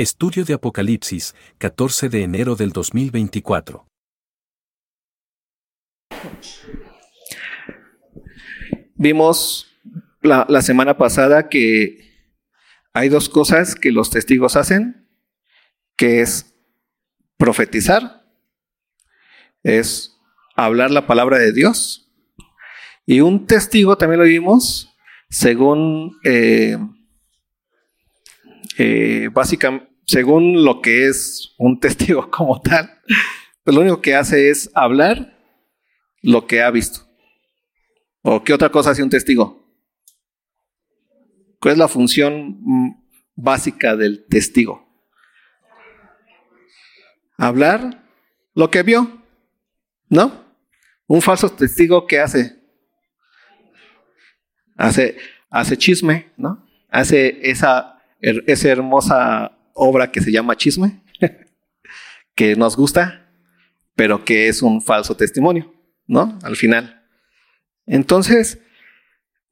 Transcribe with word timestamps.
Estudio 0.00 0.46
de 0.46 0.54
Apocalipsis, 0.54 1.34
14 1.58 2.08
de 2.08 2.22
enero 2.22 2.56
del 2.56 2.70
2024. 2.70 3.86
Vimos 8.94 9.78
la, 10.22 10.62
semana 10.62 10.96
pasada 10.96 11.50
que 11.50 12.14
hay 12.94 13.10
dos 13.10 13.28
cosas 13.28 13.74
que 13.74 13.92
los 13.92 14.08
testigos 14.08 14.56
hacen, 14.56 15.06
que 15.96 16.22
es 16.22 16.54
profetizar, 17.36 18.24
es 19.62 20.18
hablar 20.56 20.90
la 20.90 21.06
palabra 21.06 21.36
de 21.36 21.52
Dios, 21.52 22.10
y 23.04 23.20
un 23.20 23.46
testigo 23.46 23.98
también 23.98 24.20
lo 24.20 24.24
vimos, 24.26 24.96
según 25.28 26.18
eh, 26.24 26.78
eh, 28.78 29.28
básicamente, 29.30 29.89
según 30.10 30.64
lo 30.64 30.82
que 30.82 31.06
es 31.06 31.54
un 31.56 31.78
testigo 31.80 32.28
como 32.30 32.60
tal, 32.60 33.00
pues 33.62 33.74
lo 33.74 33.82
único 33.82 34.00
que 34.00 34.16
hace 34.16 34.50
es 34.50 34.68
hablar 34.74 35.38
lo 36.20 36.46
que 36.48 36.62
ha 36.62 36.70
visto. 36.70 37.06
¿O 38.22 38.42
qué 38.42 38.52
otra 38.52 38.70
cosa 38.70 38.90
hace 38.90 39.04
un 39.04 39.10
testigo? 39.10 39.64
¿Cuál 41.60 41.72
es 41.72 41.78
la 41.78 41.88
función 41.88 42.58
mm, 42.60 43.04
básica 43.36 43.94
del 43.96 44.26
testigo? 44.26 44.88
Hablar 47.38 48.04
lo 48.54 48.68
que 48.70 48.82
vio, 48.82 49.22
¿no? 50.08 50.44
Un 51.06 51.22
falso 51.22 51.50
testigo, 51.50 52.06
¿qué 52.06 52.18
hace? 52.18 52.58
Hace, 54.76 55.16
hace 55.50 55.76
chisme, 55.76 56.32
¿no? 56.36 56.66
Hace 56.88 57.48
esa, 57.48 58.02
esa 58.20 58.68
hermosa 58.68 59.56
obra 59.74 60.10
que 60.10 60.20
se 60.20 60.32
llama 60.32 60.56
chisme, 60.56 61.02
que 62.34 62.56
nos 62.56 62.76
gusta, 62.76 63.28
pero 63.94 64.24
que 64.24 64.48
es 64.48 64.62
un 64.62 64.80
falso 64.80 65.16
testimonio, 65.16 65.72
¿no? 66.06 66.38
Al 66.42 66.56
final. 66.56 67.02
Entonces, 67.86 68.58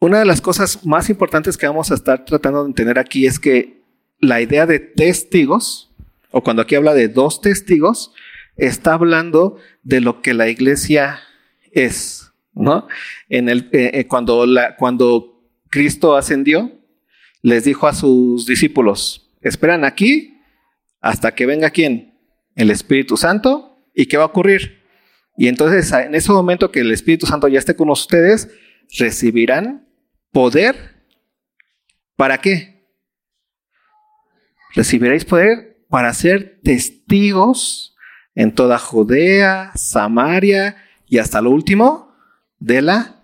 una 0.01 0.21
de 0.21 0.25
las 0.25 0.41
cosas 0.41 0.87
más 0.87 1.11
importantes 1.11 1.57
que 1.57 1.67
vamos 1.67 1.91
a 1.91 1.95
estar 1.95 2.25
tratando 2.25 2.63
de 2.63 2.69
entender 2.69 2.99
aquí 2.99 3.27
es 3.27 3.39
que 3.39 3.83
la 4.21 4.41
idea 4.41 4.67
de 4.67 4.79
testigos, 4.79 5.91
o 6.31 6.43
cuando 6.43 6.63
aquí 6.63 6.75
habla 6.75 6.95
de 6.95 7.09
dos 7.09 7.41
testigos, 7.41 8.13
está 8.57 8.95
hablando 8.95 9.59
de 9.83 10.01
lo 10.01 10.23
que 10.23 10.35
la 10.35 10.49
iglesia 10.49 11.21
es, 11.73 12.33
¿no? 12.55 12.87
En 13.29 13.49
el, 13.49 13.69
eh, 13.73 13.91
eh, 13.95 14.07
cuando, 14.07 14.47
la, 14.47 14.77
cuando 14.77 15.43
Cristo 15.69 16.17
ascendió, 16.17 16.73
les 17.43 17.65
dijo 17.65 17.87
a 17.87 17.95
sus 17.95 18.47
discípulos, 18.47 19.28
esperan 19.41 19.85
aquí 19.85 20.41
hasta 21.01 21.35
que 21.35 21.47
venga 21.47 21.71
quién? 21.71 22.19
El 22.55 22.71
Espíritu 22.71 23.17
Santo. 23.17 23.79
¿Y 23.95 24.07
qué 24.07 24.17
va 24.17 24.25
a 24.25 24.27
ocurrir? 24.27 24.85
Y 25.37 25.49
entonces 25.49 25.91
en 25.93 26.15
ese 26.15 26.33
momento 26.33 26.71
que 26.71 26.81
el 26.81 26.91
Espíritu 26.91 27.27
Santo 27.27 27.49
ya 27.49 27.59
esté 27.59 27.77
con 27.77 27.91
ustedes, 27.91 28.49
recibirán 28.99 29.89
poder. 30.33 31.05
¿Para 32.17 32.39
qué? 32.39 32.89
Recibiréis 34.75 35.25
poder 35.25 35.79
para 35.89 36.13
ser 36.13 36.61
testigos 36.63 37.97
en 38.35 38.55
toda 38.55 38.79
Judea, 38.79 39.73
Samaria 39.75 40.77
y 41.07 41.19
hasta 41.19 41.41
lo 41.41 41.51
último 41.51 42.15
de 42.59 42.83
la 42.83 43.23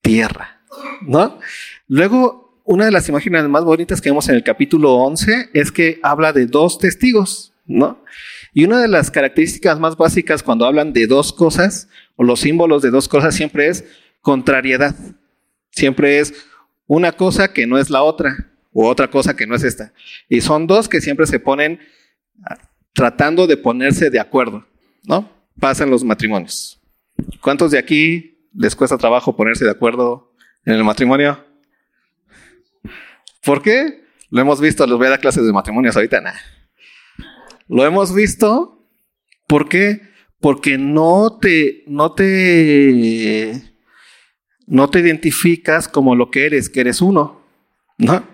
tierra. 0.00 0.62
¿No? 1.02 1.38
Luego 1.86 2.47
una 2.68 2.84
de 2.84 2.90
las 2.90 3.08
imágenes 3.08 3.48
más 3.48 3.64
bonitas 3.64 3.98
que 3.98 4.10
vemos 4.10 4.28
en 4.28 4.34
el 4.34 4.44
capítulo 4.44 4.92
11 4.96 5.50
es 5.54 5.72
que 5.72 5.98
habla 6.02 6.34
de 6.34 6.44
dos 6.44 6.78
testigos, 6.78 7.54
¿no? 7.64 8.04
Y 8.52 8.64
una 8.64 8.82
de 8.82 8.88
las 8.88 9.10
características 9.10 9.80
más 9.80 9.96
básicas 9.96 10.42
cuando 10.42 10.66
hablan 10.66 10.92
de 10.92 11.06
dos 11.06 11.32
cosas, 11.32 11.88
o 12.16 12.24
los 12.24 12.40
símbolos 12.40 12.82
de 12.82 12.90
dos 12.90 13.08
cosas, 13.08 13.34
siempre 13.34 13.68
es 13.68 13.86
contrariedad. 14.20 14.94
Siempre 15.70 16.18
es 16.18 16.46
una 16.86 17.12
cosa 17.12 17.54
que 17.54 17.66
no 17.66 17.78
es 17.78 17.88
la 17.88 18.02
otra, 18.02 18.50
o 18.74 18.86
otra 18.86 19.08
cosa 19.08 19.34
que 19.34 19.46
no 19.46 19.54
es 19.54 19.64
esta. 19.64 19.94
Y 20.28 20.42
son 20.42 20.66
dos 20.66 20.90
que 20.90 21.00
siempre 21.00 21.26
se 21.26 21.40
ponen 21.40 21.80
tratando 22.92 23.46
de 23.46 23.56
ponerse 23.56 24.10
de 24.10 24.20
acuerdo, 24.20 24.66
¿no? 25.04 25.32
Pasan 25.58 25.88
los 25.88 26.04
matrimonios. 26.04 26.78
¿Cuántos 27.40 27.70
de 27.70 27.78
aquí 27.78 28.46
les 28.52 28.76
cuesta 28.76 28.98
trabajo 28.98 29.34
ponerse 29.34 29.64
de 29.64 29.70
acuerdo 29.70 30.34
en 30.66 30.74
el 30.74 30.84
matrimonio? 30.84 31.47
¿Por 33.44 33.62
qué? 33.62 34.04
Lo 34.30 34.40
hemos 34.40 34.60
visto, 34.60 34.86
les 34.86 34.96
voy 34.96 35.06
a 35.06 35.10
dar 35.10 35.20
clases 35.20 35.46
de 35.46 35.52
matrimonios 35.52 35.96
ahorita, 35.96 36.20
nah. 36.20 36.34
Lo 37.68 37.84
hemos 37.84 38.14
visto, 38.14 38.86
¿por 39.46 39.68
qué? 39.68 40.02
Porque 40.40 40.78
no 40.78 41.38
te, 41.40 41.84
no 41.86 42.12
te, 42.12 43.62
no 44.66 44.88
te 44.90 45.00
identificas 45.00 45.88
como 45.88 46.14
lo 46.14 46.30
que 46.30 46.46
eres, 46.46 46.68
que 46.68 46.80
eres 46.80 47.00
uno, 47.00 47.42
¿no? 47.98 48.24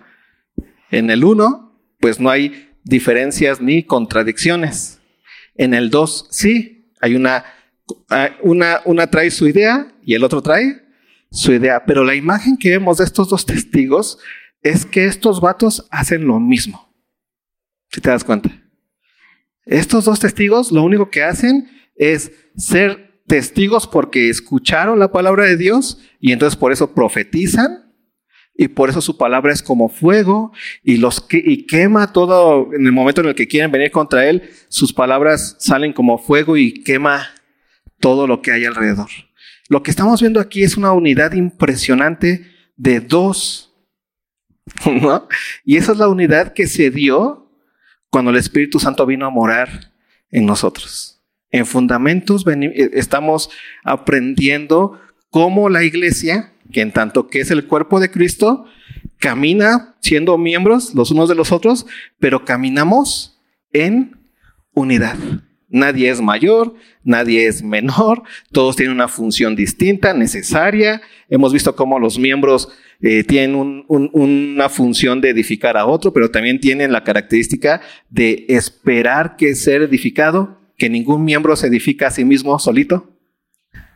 En 0.91 1.09
el 1.09 1.23
uno, 1.23 1.79
pues 1.99 2.19
no 2.19 2.29
hay 2.29 2.69
diferencias 2.83 3.59
ni 3.61 3.83
contradicciones. 3.83 4.99
En 5.55 5.73
el 5.73 5.89
dos, 5.89 6.27
sí, 6.31 6.91
hay 7.01 7.15
una, 7.15 7.45
una, 8.41 8.81
una 8.85 9.07
trae 9.07 9.31
su 9.31 9.47
idea 9.47 9.93
y 10.03 10.13
el 10.13 10.23
otro 10.23 10.41
trae 10.41 10.83
su 11.31 11.51
idea, 11.51 11.83
pero 11.85 12.03
la 12.03 12.15
imagen 12.15 12.57
que 12.57 12.69
vemos 12.69 12.97
de 12.97 13.05
estos 13.05 13.29
dos 13.29 13.45
testigos 13.45 14.19
es 14.61 14.85
que 14.85 15.05
estos 15.05 15.41
vatos 15.41 15.87
hacen 15.91 16.25
lo 16.25 16.39
mismo. 16.39 16.93
Si 17.91 18.01
te 18.01 18.09
das 18.09 18.23
cuenta. 18.23 18.49
Estos 19.65 20.05
dos 20.05 20.19
testigos 20.19 20.71
lo 20.71 20.83
único 20.83 21.09
que 21.09 21.23
hacen 21.23 21.69
es 21.95 22.31
ser 22.55 23.21
testigos 23.27 23.87
porque 23.87 24.29
escucharon 24.29 24.99
la 24.99 25.11
palabra 25.11 25.45
de 25.45 25.57
Dios 25.57 25.99
y 26.19 26.31
entonces 26.31 26.57
por 26.57 26.71
eso 26.71 26.93
profetizan 26.93 27.85
y 28.57 28.69
por 28.69 28.89
eso 28.89 29.01
su 29.01 29.17
palabra 29.17 29.51
es 29.51 29.61
como 29.61 29.89
fuego 29.89 30.53
y 30.83 30.97
los 30.97 31.25
y 31.31 31.65
quema 31.65 32.13
todo 32.13 32.73
en 32.73 32.85
el 32.85 32.91
momento 32.91 33.21
en 33.21 33.27
el 33.27 33.35
que 33.35 33.47
quieren 33.47 33.71
venir 33.71 33.91
contra 33.91 34.27
él, 34.29 34.49
sus 34.69 34.93
palabras 34.93 35.57
salen 35.59 35.93
como 35.93 36.17
fuego 36.17 36.55
y 36.55 36.83
quema 36.83 37.27
todo 37.99 38.27
lo 38.27 38.41
que 38.41 38.51
hay 38.51 38.65
alrededor. 38.65 39.09
Lo 39.67 39.83
que 39.83 39.91
estamos 39.91 40.21
viendo 40.21 40.39
aquí 40.39 40.63
es 40.63 40.77
una 40.77 40.93
unidad 40.93 41.33
impresionante 41.33 42.45
de 42.77 42.99
dos 42.99 43.74
y 45.65 45.77
esa 45.77 45.91
es 45.91 45.97
la 45.97 46.07
unidad 46.07 46.53
que 46.53 46.67
se 46.67 46.89
dio 46.91 47.51
cuando 48.09 48.31
el 48.31 48.37
Espíritu 48.37 48.79
Santo 48.79 49.05
vino 49.05 49.25
a 49.25 49.29
morar 49.29 49.91
en 50.31 50.45
nosotros. 50.45 51.21
En 51.51 51.65
Fundamentos 51.65 52.45
eh, 52.47 52.91
estamos 52.93 53.49
aprendiendo 53.83 54.99
cómo 55.29 55.69
la 55.69 55.83
iglesia, 55.83 56.53
que 56.71 56.81
en 56.81 56.91
tanto 56.91 57.27
que 57.27 57.41
es 57.41 57.51
el 57.51 57.65
cuerpo 57.67 57.99
de 57.99 58.11
Cristo, 58.11 58.65
camina 59.19 59.95
siendo 60.01 60.37
miembros 60.37 60.93
los 60.95 61.11
unos 61.11 61.29
de 61.29 61.35
los 61.35 61.51
otros, 61.51 61.85
pero 62.19 62.45
caminamos 62.45 63.41
en 63.71 64.17
unidad. 64.73 65.17
Nadie 65.75 66.09
es 66.09 66.21
mayor, 66.21 66.73
nadie 67.03 67.47
es 67.47 67.61
menor, 67.61 68.23
todos 68.53 68.77
tienen 68.77 68.95
una 68.95 69.09
función 69.09 69.57
distinta, 69.57 70.13
necesaria. 70.13 71.01
Hemos 71.27 71.51
visto 71.51 71.75
cómo 71.75 71.99
los 71.99 72.17
miembros 72.17 72.69
eh, 73.01 73.25
tienen 73.25 73.83
una 73.89 74.69
función 74.69 75.19
de 75.19 75.31
edificar 75.31 75.75
a 75.75 75.85
otro, 75.85 76.13
pero 76.13 76.31
también 76.31 76.61
tienen 76.61 76.93
la 76.93 77.03
característica 77.03 77.81
de 78.09 78.45
esperar 78.47 79.35
que 79.35 79.53
ser 79.53 79.81
edificado, 79.81 80.61
que 80.77 80.89
ningún 80.89 81.25
miembro 81.25 81.57
se 81.57 81.67
edifica 81.67 82.07
a 82.07 82.11
sí 82.11 82.23
mismo 82.23 82.57
solito. 82.57 83.11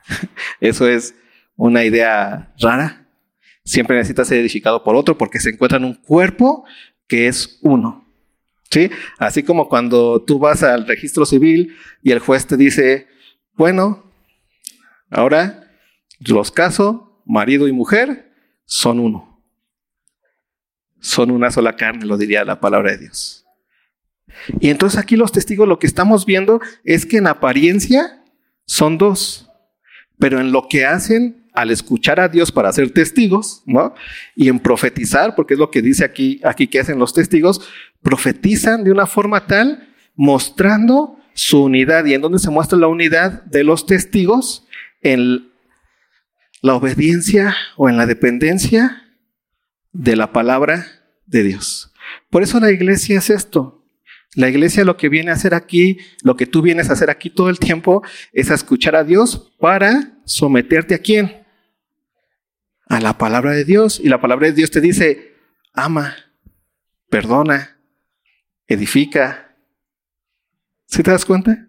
Eso 0.60 0.86
es 0.86 1.16
una 1.56 1.86
idea 1.86 2.54
rara. 2.60 3.08
Siempre 3.64 3.96
necesita 3.96 4.26
ser 4.26 4.40
edificado 4.40 4.84
por 4.84 4.98
otro 4.98 5.18
porque 5.18 5.40
se 5.40 5.52
encuentra 5.52 5.78
en 5.78 5.86
un 5.86 5.94
cuerpo 5.94 6.66
que 7.08 7.28
es 7.28 7.58
uno. 7.62 8.09
¿Sí? 8.72 8.92
Así 9.18 9.44
como 9.44 9.68
cuando 9.68 10.22
tú 10.22 10.38
vas 10.38 10.62
al 10.62 10.88
registro 10.88 11.26
civil 11.26 11.76
y 12.04 12.12
el 12.12 12.20
juez 12.20 12.46
te 12.46 12.56
dice, 12.56 13.08
bueno, 13.54 14.12
ahora 15.10 15.72
los 16.20 16.52
caso, 16.52 17.22
marido 17.26 17.68
y 17.68 17.72
mujer, 17.72 18.32
son 18.66 19.00
uno. 19.00 19.44
Son 21.00 21.32
una 21.32 21.50
sola 21.50 21.76
carne, 21.76 22.06
lo 22.06 22.18
diría 22.18 22.44
la 22.44 22.60
palabra 22.60 22.92
de 22.92 23.00
Dios. 23.00 23.46
Y 24.60 24.70
entonces 24.70 25.00
aquí 25.00 25.16
los 25.16 25.32
testigos 25.32 25.68
lo 25.68 25.80
que 25.80 25.88
estamos 25.88 26.26
viendo 26.26 26.62
es 26.84 27.06
que 27.06 27.18
en 27.18 27.28
apariencia 27.28 28.24
son 28.66 28.98
dos, 28.98 29.50
pero 30.20 30.40
en 30.40 30.52
lo 30.52 30.68
que 30.70 30.86
hacen 30.86 31.39
al 31.54 31.72
escuchar 31.72 32.20
a 32.20 32.30
Dios 32.30 32.52
para 32.52 32.72
ser 32.72 32.92
testigos, 32.92 33.64
¿no? 33.66 33.94
Y 34.36 34.50
en 34.50 34.60
profetizar, 34.60 35.36
porque 35.36 35.56
es 35.56 35.60
lo 35.60 35.72
que 35.72 35.82
dice 35.82 36.04
aquí, 36.04 36.40
aquí 36.44 36.68
que 36.68 36.80
hacen 36.80 37.00
los 37.00 37.14
testigos, 37.14 37.62
profetizan 38.02 38.84
de 38.84 38.92
una 38.92 39.06
forma 39.06 39.48
tal, 39.48 39.90
mostrando 40.16 41.18
su 41.34 41.64
unidad. 41.64 42.06
¿Y 42.06 42.14
en 42.14 42.22
dónde 42.22 42.40
se 42.40 42.50
muestra 42.50 42.78
la 42.78 42.88
unidad 42.88 43.44
de 43.44 43.64
los 43.64 43.86
testigos? 43.86 44.68
En 45.02 45.50
la 46.62 46.76
obediencia 46.76 47.56
o 47.78 47.90
en 47.90 47.98
la 47.98 48.06
dependencia 48.06 49.04
de 49.92 50.16
la 50.16 50.34
palabra 50.34 50.86
de 51.26 51.44
Dios. 51.44 51.94
Por 52.30 52.44
eso 52.44 52.60
la 52.60 52.72
iglesia 52.72 53.20
es 53.20 53.30
esto. 53.30 53.79
La 54.36 54.50
iglesia 54.50 54.86
lo 54.86 54.96
que 54.96 55.10
viene 55.10 55.32
a 55.32 55.34
hacer 55.34 55.54
aquí, 55.54 55.98
lo 56.24 56.36
que 56.36 56.46
tú 56.46 56.62
vienes 56.62 56.90
a 56.90 56.94
hacer 56.94 57.10
aquí 57.10 57.30
todo 57.30 57.50
el 57.50 57.58
tiempo, 57.58 58.04
es 58.32 58.52
a 58.52 58.56
escuchar 58.56 58.96
a 58.96 59.04
Dios 59.04 59.52
para 59.60 60.20
someterte 60.26 60.94
a 60.94 61.00
quién? 61.00 61.44
A 62.86 63.00
la 63.00 63.18
palabra 63.18 63.52
de 63.52 63.66
Dios. 63.66 64.00
Y 64.00 64.10
la 64.10 64.22
palabra 64.22 64.48
de 64.48 64.54
Dios 64.54 64.70
te 64.72 64.82
dice, 64.82 65.34
ama, 65.74 66.16
perdona, 67.10 67.80
edifica. 68.68 69.56
¿Sí 70.86 71.02
te 71.02 71.12
das 71.12 71.26
cuenta? 71.26 71.68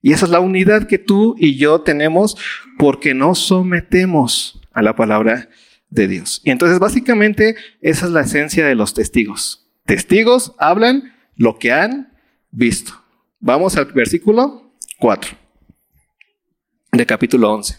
Y 0.00 0.12
esa 0.12 0.26
es 0.26 0.30
la 0.30 0.40
unidad 0.40 0.86
que 0.86 0.98
tú 0.98 1.34
y 1.38 1.56
yo 1.56 1.80
tenemos 1.80 2.36
porque 2.78 3.14
nos 3.14 3.40
sometemos 3.40 4.60
a 4.72 4.82
la 4.82 4.94
palabra 4.94 5.48
de 5.88 6.06
Dios. 6.06 6.40
Y 6.44 6.50
entonces 6.50 6.78
básicamente 6.78 7.56
esa 7.80 8.06
es 8.06 8.12
la 8.12 8.20
esencia 8.20 8.64
de 8.64 8.76
los 8.76 8.94
testigos. 8.94 9.68
Testigos 9.84 10.54
hablan 10.58 11.15
lo 11.36 11.58
que 11.58 11.72
han 11.72 12.12
visto. 12.50 12.92
Vamos 13.38 13.76
al 13.76 13.86
versículo 13.92 14.72
4 14.98 15.36
de 16.92 17.06
capítulo 17.06 17.52
11. 17.52 17.78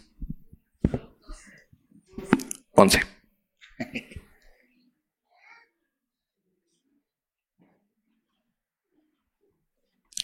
11. 2.73 2.99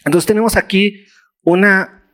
Entonces 0.04 0.26
tenemos 0.26 0.56
aquí 0.56 1.06
una, 1.42 2.04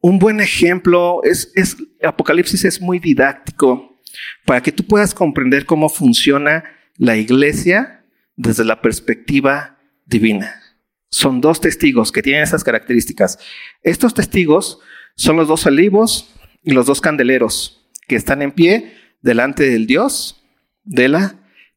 un 0.00 0.18
buen 0.18 0.40
ejemplo. 0.40 1.20
Es, 1.24 1.52
es, 1.54 1.76
Apocalipsis 2.02 2.64
es 2.64 2.80
muy 2.80 2.98
didáctico 2.98 4.00
para 4.46 4.62
que 4.62 4.72
tú 4.72 4.86
puedas 4.86 5.12
comprender 5.12 5.66
cómo 5.66 5.88
funciona 5.88 6.64
la 6.96 7.16
iglesia 7.16 8.04
desde 8.36 8.64
la 8.64 8.80
perspectiva 8.80 9.78
divina. 10.12 10.62
Son 11.10 11.40
dos 11.40 11.60
testigos 11.60 12.12
que 12.12 12.22
tienen 12.22 12.42
esas 12.42 12.62
características. 12.62 13.38
Estos 13.82 14.14
testigos 14.14 14.78
son 15.16 15.36
los 15.36 15.48
dos 15.48 15.66
olivos 15.66 16.32
y 16.62 16.70
los 16.70 16.86
dos 16.86 17.00
candeleros 17.00 17.90
que 18.06 18.16
están 18.16 18.40
en 18.42 18.52
pie 18.52 18.96
delante 19.20 19.68
del 19.68 19.86
Dios 19.86 20.42
de 20.84 21.08
la 21.08 21.34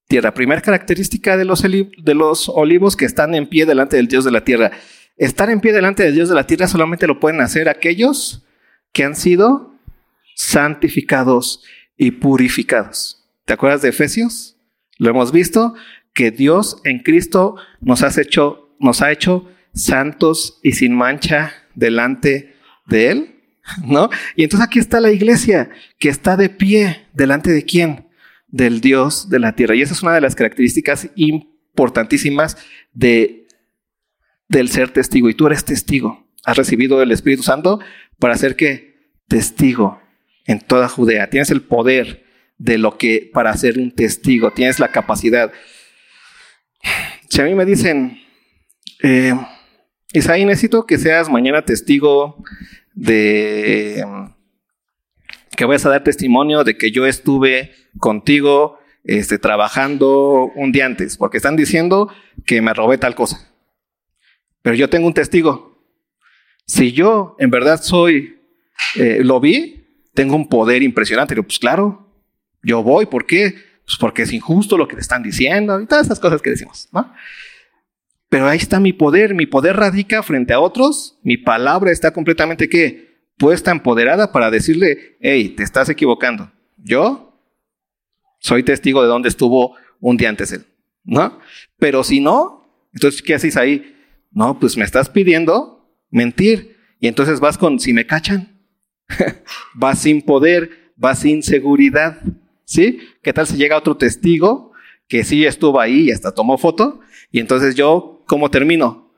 tierra. 0.07 0.33
Primera 0.33 0.61
característica 0.61 1.37
de 1.37 1.45
los, 1.45 1.61
de 1.63 2.13
los 2.13 2.49
olivos 2.49 2.95
que 2.95 3.05
están 3.05 3.33
en 3.35 3.47
pie 3.47 3.65
delante 3.65 3.97
del 3.97 4.07
Dios 4.07 4.23
de 4.23 4.31
la 4.31 4.43
tierra. 4.43 4.71
Estar 5.17 5.49
en 5.49 5.61
pie 5.61 5.73
delante 5.73 6.03
del 6.03 6.13
Dios 6.13 6.29
de 6.29 6.35
la 6.35 6.47
tierra 6.47 6.67
solamente 6.67 7.07
lo 7.07 7.19
pueden 7.19 7.41
hacer 7.41 7.69
aquellos 7.69 8.45
que 8.93 9.03
han 9.03 9.15
sido 9.15 9.75
santificados 10.35 11.63
y 11.97 12.11
purificados. 12.11 13.25
¿Te 13.45 13.53
acuerdas 13.53 13.81
de 13.81 13.89
Efesios? 13.89 14.57
Lo 14.97 15.09
hemos 15.09 15.31
visto, 15.31 15.75
que 16.15 16.31
Dios 16.31 16.81
en 16.85 16.99
Cristo 16.99 17.57
nos, 17.81 18.01
hecho, 18.17 18.75
nos 18.79 19.03
ha 19.03 19.11
hecho 19.11 19.47
santos 19.73 20.59
y 20.63 20.71
sin 20.71 20.95
mancha 20.95 21.53
delante 21.75 22.55
de 22.87 23.11
Él, 23.11 23.35
¿no? 23.83 24.09
Y 24.35 24.43
entonces 24.43 24.65
aquí 24.65 24.79
está 24.79 24.99
la 24.99 25.11
iglesia 25.11 25.69
que 25.99 26.09
está 26.09 26.37
de 26.37 26.49
pie 26.49 27.05
delante 27.13 27.51
de 27.51 27.63
quién? 27.63 28.07
Del 28.47 28.79
Dios 28.79 29.29
de 29.29 29.39
la 29.39 29.55
tierra. 29.55 29.75
Y 29.75 29.81
esa 29.81 29.93
es 29.93 30.01
una 30.01 30.13
de 30.13 30.21
las 30.21 30.35
características 30.35 31.09
importantísimas 31.15 32.57
de, 32.93 33.47
del 34.47 34.69
ser 34.69 34.91
testigo. 34.91 35.29
Y 35.29 35.33
tú 35.33 35.47
eres 35.47 35.65
testigo. 35.65 36.25
Has 36.45 36.55
recibido 36.55 37.01
el 37.01 37.11
Espíritu 37.11 37.43
Santo 37.43 37.81
para 38.19 38.37
ser 38.37 38.55
que 38.55 39.11
testigo 39.27 39.99
en 40.45 40.61
toda 40.61 40.87
Judea. 40.87 41.29
Tienes 41.29 41.51
el 41.51 41.61
poder 41.61 42.23
de 42.57 42.77
lo 42.77 42.97
que 42.97 43.29
para 43.33 43.55
ser 43.57 43.77
un 43.77 43.91
testigo. 43.91 44.51
Tienes 44.51 44.79
la 44.79 44.93
capacidad. 44.93 45.51
Si 47.29 47.41
a 47.41 47.43
mí 47.43 47.55
me 47.55 47.65
dicen, 47.65 48.19
eh, 49.03 49.33
Isaí, 50.13 50.45
necesito 50.45 50.85
que 50.85 50.97
seas 50.97 51.29
mañana 51.29 51.63
testigo 51.63 52.43
de 52.93 54.05
que 55.55 55.65
vayas 55.65 55.85
a 55.85 55.89
dar 55.89 56.03
testimonio 56.03 56.63
de 56.63 56.77
que 56.77 56.91
yo 56.91 57.05
estuve 57.05 57.71
contigo 57.99 58.77
este, 59.03 59.37
trabajando 59.37 60.51
un 60.55 60.71
día 60.71 60.85
antes, 60.85 61.17
porque 61.17 61.37
están 61.37 61.55
diciendo 61.55 62.11
que 62.45 62.61
me 62.61 62.73
robé 62.73 62.97
tal 62.97 63.15
cosa. 63.15 63.51
Pero 64.61 64.75
yo 64.75 64.89
tengo 64.89 65.07
un 65.07 65.13
testigo. 65.13 65.79
Si 66.65 66.91
yo 66.91 67.35
en 67.39 67.51
verdad 67.51 67.81
soy, 67.81 68.39
eh, 68.95 69.19
lo 69.23 69.39
vi, 69.39 69.85
tengo 70.13 70.35
un 70.35 70.49
poder 70.49 70.81
impresionante. 70.81 71.35
pues 71.35 71.59
claro, 71.59 72.09
yo 72.63 72.81
voy. 72.81 73.05
¿Por 73.05 73.25
qué? 73.25 73.55
Pues 73.85 73.97
porque 73.99 74.23
es 74.23 74.33
injusto 74.33 74.77
lo 74.77 74.87
que 74.87 74.95
te 74.95 75.01
están 75.01 75.23
diciendo 75.23 75.79
y 75.79 75.85
todas 75.85 76.07
esas 76.07 76.19
cosas 76.19 76.41
que 76.41 76.49
decimos, 76.49 76.89
¿no? 76.91 77.13
Pero 78.29 78.47
ahí 78.47 78.57
está 78.57 78.79
mi 78.79 78.93
poder. 78.93 79.33
Mi 79.35 79.45
poder 79.45 79.77
radica 79.77 80.23
frente 80.23 80.53
a 80.53 80.59
otros. 80.59 81.19
Mi 81.23 81.37
palabra 81.37 81.91
está 81.91 82.11
completamente, 82.11 82.67
¿qué? 82.67 83.21
Puesta 83.37 83.71
empoderada 83.71 84.31
para 84.31 84.49
decirle, 84.49 85.17
hey, 85.21 85.49
te 85.49 85.63
estás 85.63 85.89
equivocando. 85.89 86.51
Yo 86.77 87.39
soy 88.39 88.63
testigo 88.63 89.01
de 89.01 89.07
dónde 89.07 89.29
estuvo 89.29 89.75
un 89.99 90.17
día 90.17 90.29
antes 90.29 90.51
él, 90.51 90.65
¿no? 91.03 91.39
Pero 91.77 92.03
si 92.03 92.19
no, 92.19 92.65
entonces, 92.95 93.21
¿qué 93.21 93.35
haces 93.35 93.57
ahí? 93.57 93.95
No, 94.31 94.57
pues 94.59 94.77
me 94.77 94.85
estás 94.85 95.09
pidiendo 95.09 95.85
mentir. 96.09 96.77
Y 96.99 97.07
entonces 97.07 97.39
vas 97.39 97.57
con, 97.57 97.79
si 97.79 97.93
me 97.93 98.07
cachan, 98.07 98.61
va 99.81 99.95
sin 99.95 100.21
poder, 100.21 100.93
va 101.01 101.13
sin 101.13 101.43
seguridad. 101.43 102.21
¿Sí? 102.65 102.99
¿Qué 103.21 103.31
tal 103.31 103.47
si 103.47 103.57
llega 103.57 103.77
otro 103.77 103.95
testigo 103.95 104.73
que 105.07 105.23
sí 105.23 105.45
estuvo 105.45 105.79
ahí 105.79 106.09
y 106.09 106.11
hasta 106.11 106.33
tomó 106.33 106.57
foto? 106.57 106.99
Y 107.31 107.39
entonces 107.39 107.75
yo, 107.75 108.23
¿cómo 108.27 108.49
termino? 108.49 109.13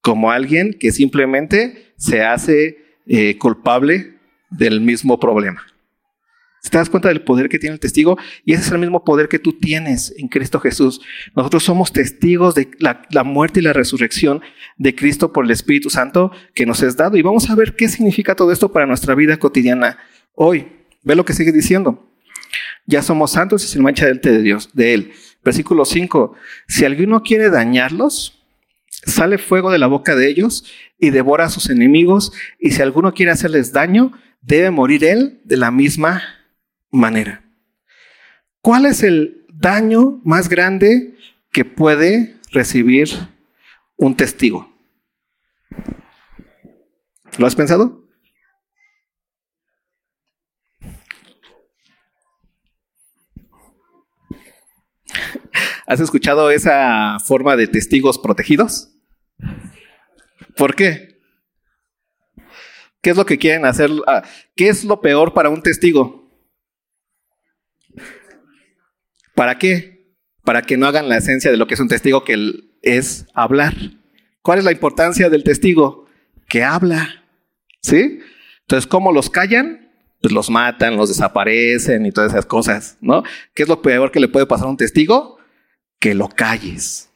Como 0.00 0.30
alguien 0.30 0.76
que 0.78 0.92
simplemente 0.92 1.94
se 1.96 2.22
hace 2.22 2.78
eh, 3.06 3.36
culpable 3.38 4.18
del 4.50 4.80
mismo 4.80 5.18
problema. 5.18 5.62
¿Te 6.70 6.78
das 6.78 6.88
cuenta 6.88 7.08
del 7.08 7.20
poder 7.20 7.48
que 7.50 7.58
tiene 7.58 7.74
el 7.74 7.80
testigo? 7.80 8.16
Y 8.44 8.52
ese 8.54 8.62
es 8.62 8.72
el 8.72 8.78
mismo 8.78 9.04
poder 9.04 9.28
que 9.28 9.38
tú 9.38 9.52
tienes 9.52 10.14
en 10.16 10.28
Cristo 10.28 10.60
Jesús. 10.60 11.02
Nosotros 11.36 11.62
somos 11.62 11.92
testigos 11.92 12.54
de 12.54 12.70
la, 12.78 13.02
la, 13.10 13.22
muerte 13.22 13.60
y 13.60 13.62
la 13.62 13.74
resurrección 13.74 14.40
de 14.78 14.94
Cristo 14.94 15.32
por 15.32 15.44
el 15.44 15.50
Espíritu 15.50 15.90
Santo 15.90 16.32
que 16.54 16.64
nos 16.64 16.82
es 16.82 16.96
dado. 16.96 17.18
Y 17.18 17.22
vamos 17.22 17.50
a 17.50 17.54
ver 17.54 17.76
qué 17.76 17.88
significa 17.88 18.34
todo 18.34 18.50
esto 18.50 18.72
para 18.72 18.86
nuestra 18.86 19.14
vida 19.14 19.36
cotidiana 19.36 19.98
hoy. 20.34 20.66
Ve 21.02 21.14
lo 21.14 21.24
que 21.26 21.34
sigue 21.34 21.52
diciendo. 21.52 22.13
Ya 22.86 23.02
somos 23.02 23.32
santos 23.32 23.64
y 23.64 23.68
sin 23.68 23.82
mancha 23.82 24.06
delante 24.06 24.30
de 24.30 24.42
Dios, 24.42 24.70
de 24.72 24.94
Él. 24.94 25.12
Versículo 25.44 25.84
5. 25.84 26.34
Si 26.68 26.84
alguno 26.84 27.22
quiere 27.22 27.50
dañarlos, 27.50 28.42
sale 28.88 29.38
fuego 29.38 29.70
de 29.70 29.78
la 29.78 29.86
boca 29.86 30.14
de 30.14 30.28
ellos 30.28 30.64
y 30.98 31.10
devora 31.10 31.46
a 31.46 31.50
sus 31.50 31.70
enemigos. 31.70 32.32
Y 32.58 32.72
si 32.72 32.82
alguno 32.82 33.12
quiere 33.12 33.32
hacerles 33.32 33.72
daño, 33.72 34.12
debe 34.40 34.70
morir 34.70 35.04
él 35.04 35.40
de 35.44 35.56
la 35.56 35.70
misma 35.70 36.22
manera. 36.90 37.42
¿Cuál 38.60 38.86
es 38.86 39.02
el 39.02 39.44
daño 39.52 40.20
más 40.24 40.48
grande 40.48 41.14
que 41.52 41.64
puede 41.64 42.36
recibir 42.50 43.10
un 43.96 44.16
testigo? 44.16 44.72
¿Lo 47.38 47.46
has 47.46 47.56
pensado? 47.56 48.03
¿Has 55.86 56.00
escuchado 56.00 56.50
esa 56.50 57.18
forma 57.20 57.56
de 57.56 57.66
testigos 57.66 58.18
protegidos? 58.18 58.90
¿Por 60.56 60.74
qué? 60.74 61.20
¿Qué 63.02 63.10
es 63.10 63.16
lo 63.16 63.26
que 63.26 63.38
quieren 63.38 63.66
hacer? 63.66 63.90
Ah, 64.06 64.22
¿Qué 64.56 64.68
es 64.68 64.84
lo 64.84 65.00
peor 65.00 65.34
para 65.34 65.50
un 65.50 65.62
testigo? 65.62 66.24
¿Para 69.34 69.58
qué? 69.58 70.16
Para 70.42 70.62
que 70.62 70.76
no 70.76 70.86
hagan 70.86 71.08
la 71.08 71.18
esencia 71.18 71.50
de 71.50 71.56
lo 71.56 71.66
que 71.66 71.74
es 71.74 71.80
un 71.80 71.88
testigo, 71.88 72.24
que 72.24 72.36
es 72.82 73.26
hablar. 73.34 73.74
¿Cuál 74.40 74.58
es 74.58 74.64
la 74.64 74.72
importancia 74.72 75.28
del 75.28 75.44
testigo? 75.44 76.06
Que 76.48 76.62
habla. 76.62 77.24
¿Sí? 77.82 78.20
Entonces, 78.62 78.86
¿cómo 78.86 79.12
los 79.12 79.28
callan? 79.28 79.90
Pues 80.22 80.32
los 80.32 80.48
matan, 80.48 80.96
los 80.96 81.10
desaparecen 81.10 82.06
y 82.06 82.12
todas 82.12 82.32
esas 82.32 82.46
cosas, 82.46 82.96
¿no? 83.02 83.22
¿Qué 83.54 83.64
es 83.64 83.68
lo 83.68 83.82
peor 83.82 84.10
que 84.10 84.20
le 84.20 84.28
puede 84.28 84.46
pasar 84.46 84.66
a 84.66 84.70
un 84.70 84.78
testigo? 84.78 85.33
Que 86.04 86.14
lo 86.14 86.28
calles. 86.28 87.08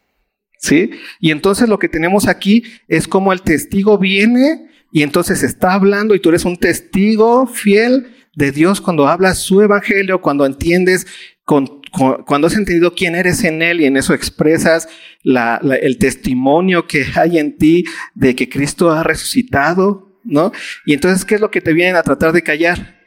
¿Sí? 0.59 0.93
Y 1.21 1.31
entonces 1.31 1.69
lo 1.69 1.79
que 1.79 1.91
tenemos 1.91 2.27
aquí 2.27 2.63
es 2.89 3.07
como 3.07 3.35
el 3.35 3.43
testigo 3.43 3.99
viene 3.99 4.71
y 4.91 5.03
entonces 5.03 5.43
está 5.43 5.75
hablando 5.75 6.15
y 6.15 6.21
tú 6.21 6.31
eres 6.31 6.47
un 6.47 6.57
testigo 6.57 7.47
fiel 7.47 8.15
de 8.35 8.51
Dios 8.51 8.81
cuando 8.81 9.07
hablas 9.07 9.41
su 9.41 9.61
evangelio, 9.61 10.23
cuando 10.23 10.47
entiendes 10.47 11.07
cuando 11.45 12.47
has 12.47 12.57
entendido 12.57 12.95
quién 12.95 13.15
eres 13.15 13.45
en 13.45 13.61
Él 13.61 13.83
y 13.83 13.85
en 13.85 13.99
eso 13.99 14.15
expresas 14.15 14.89
el 15.23 15.99
testimonio 15.99 16.87
que 16.87 17.05
hay 17.15 17.39
en 17.39 17.59
ti 17.59 17.85
de 18.15 18.35
que 18.35 18.49
Cristo 18.49 18.91
ha 18.91 19.03
resucitado, 19.03 20.19
¿no? 20.25 20.51
Y 20.87 20.95
entonces, 20.95 21.27
¿qué 21.27 21.35
es 21.35 21.41
lo 21.41 21.51
que 21.51 21.61
te 21.61 21.75
vienen 21.75 21.97
a 21.97 22.03
tratar 22.03 22.33
de 22.33 22.43
callar? 22.43 22.99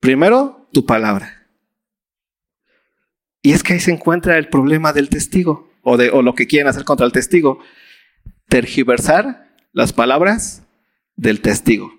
Primero, 0.00 0.68
tu 0.72 0.84
palabra. 0.84 1.41
Y 3.42 3.52
es 3.52 3.62
que 3.62 3.74
ahí 3.74 3.80
se 3.80 3.90
encuentra 3.90 4.38
el 4.38 4.48
problema 4.48 4.92
del 4.92 5.08
testigo 5.08 5.70
o, 5.82 5.96
de, 5.96 6.10
o 6.10 6.22
lo 6.22 6.34
que 6.34 6.46
quieren 6.46 6.68
hacer 6.68 6.84
contra 6.84 7.06
el 7.06 7.12
testigo. 7.12 7.58
tergiversar 8.48 9.48
las 9.72 9.92
palabras 9.92 10.62
del 11.16 11.40
testigo. 11.40 11.92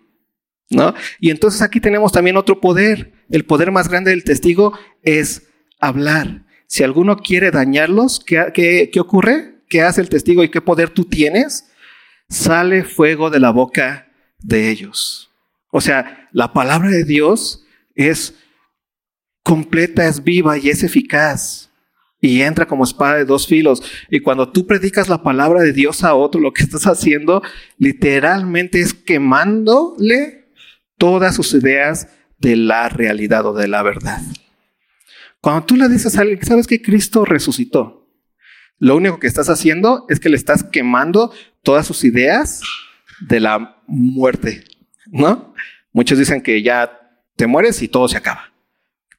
¿No? 0.70 0.94
Y 1.20 1.30
entonces 1.30 1.62
aquí 1.62 1.80
tenemos 1.80 2.12
también 2.12 2.38
otro 2.38 2.60
poder. 2.62 3.12
El 3.30 3.46
poder 3.46 3.72
más 3.72 3.90
grande 3.90 4.12
del 4.12 4.24
testigo 4.24 4.78
es 5.04 5.44
hablar. 5.80 6.46
Si 6.68 6.84
alguno 6.84 7.18
quiere 7.18 7.52
dañarlos, 7.52 8.24
¿qué, 8.26 8.90
qué 8.92 9.00
ocurre? 9.00 9.62
¿Qué 9.70 9.82
hace 9.82 10.02
el 10.02 10.10
testigo 10.10 10.44
y 10.44 10.50
qué 10.50 10.62
poder 10.62 10.90
tú 10.90 11.06
tienes? 11.06 11.70
Sale 12.30 12.84
fuego 12.84 13.30
de 13.30 13.40
la 13.40 13.52
boca 13.52 14.08
de 14.40 14.70
ellos. 14.70 15.32
O 15.72 15.82
sea, 15.82 16.30
la 16.32 16.54
palabra 16.54 16.90
de 16.90 17.04
Dios 17.04 17.66
es 17.96 18.36
completa, 19.44 20.08
es 20.08 20.24
viva 20.24 20.58
y 20.58 20.70
es 20.70 20.84
eficaz. 20.84 21.70
Y 22.20 22.42
entra 22.42 22.66
como 22.66 22.86
espada 22.86 23.16
de 23.16 23.26
dos 23.26 23.48
filos. 23.48 23.84
Y 24.10 24.22
cuando 24.22 24.50
tú 24.50 24.66
predicas 24.66 25.10
la 25.10 25.22
palabra 25.22 25.62
de 25.62 25.74
Dios 25.74 26.06
a 26.06 26.16
otro, 26.16 26.40
lo 26.40 26.54
que 26.54 26.64
estás 26.64 26.88
haciendo 26.88 27.44
literalmente 27.78 28.80
es 28.80 28.94
quemándole 28.94 30.46
todas 30.98 31.36
sus 31.36 31.54
ideas 31.54 32.08
de 32.40 32.56
la 32.56 32.88
realidad 32.88 33.46
o 33.46 33.54
de 33.54 33.68
la 33.68 33.84
verdad. 33.84 34.22
Cuando 35.42 35.66
tú 35.66 35.76
le 35.76 35.90
dices 35.90 36.18
a 36.18 36.22
alguien, 36.22 36.42
sabes 36.46 36.68
que 36.68 36.82
Cristo 36.82 37.26
resucitó, 37.26 38.08
lo 38.80 38.96
único 38.96 39.20
que 39.20 39.28
estás 39.28 39.50
haciendo 39.50 40.06
es 40.08 40.20
que 40.20 40.30
le 40.30 40.38
estás 40.38 40.64
quemando 40.64 41.34
todas 41.62 41.86
sus 41.86 42.04
ideas 42.06 42.62
de 43.28 43.40
la 43.40 43.82
muerte, 43.88 44.64
¿no? 45.08 45.54
Muchos 45.92 46.18
dicen 46.18 46.42
que 46.42 46.62
ya 46.64 47.00
te 47.36 47.48
mueres 47.48 47.82
y 47.82 47.88
todo 47.88 48.08
se 48.08 48.18
acaba. 48.18 48.53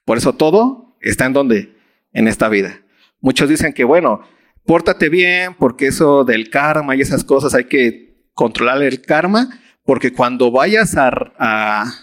Por 0.05 0.17
eso 0.17 0.33
todo 0.33 0.97
está 1.01 1.25
en 1.25 1.33
donde? 1.33 1.75
En 2.13 2.27
esta 2.27 2.47
vida. 2.47 2.81
Muchos 3.19 3.49
dicen 3.49 3.73
que, 3.73 3.83
bueno, 3.83 4.21
pórtate 4.65 5.09
bien 5.09 5.55
porque 5.55 5.87
eso 5.87 6.23
del 6.23 6.49
karma 6.49 6.95
y 6.95 7.01
esas 7.01 7.23
cosas 7.23 7.53
hay 7.53 7.65
que 7.65 8.29
controlar 8.33 8.81
el 8.83 9.01
karma 9.01 9.49
porque 9.83 10.13
cuando 10.13 10.51
vayas 10.51 10.95
a, 10.97 11.09
a 11.37 11.93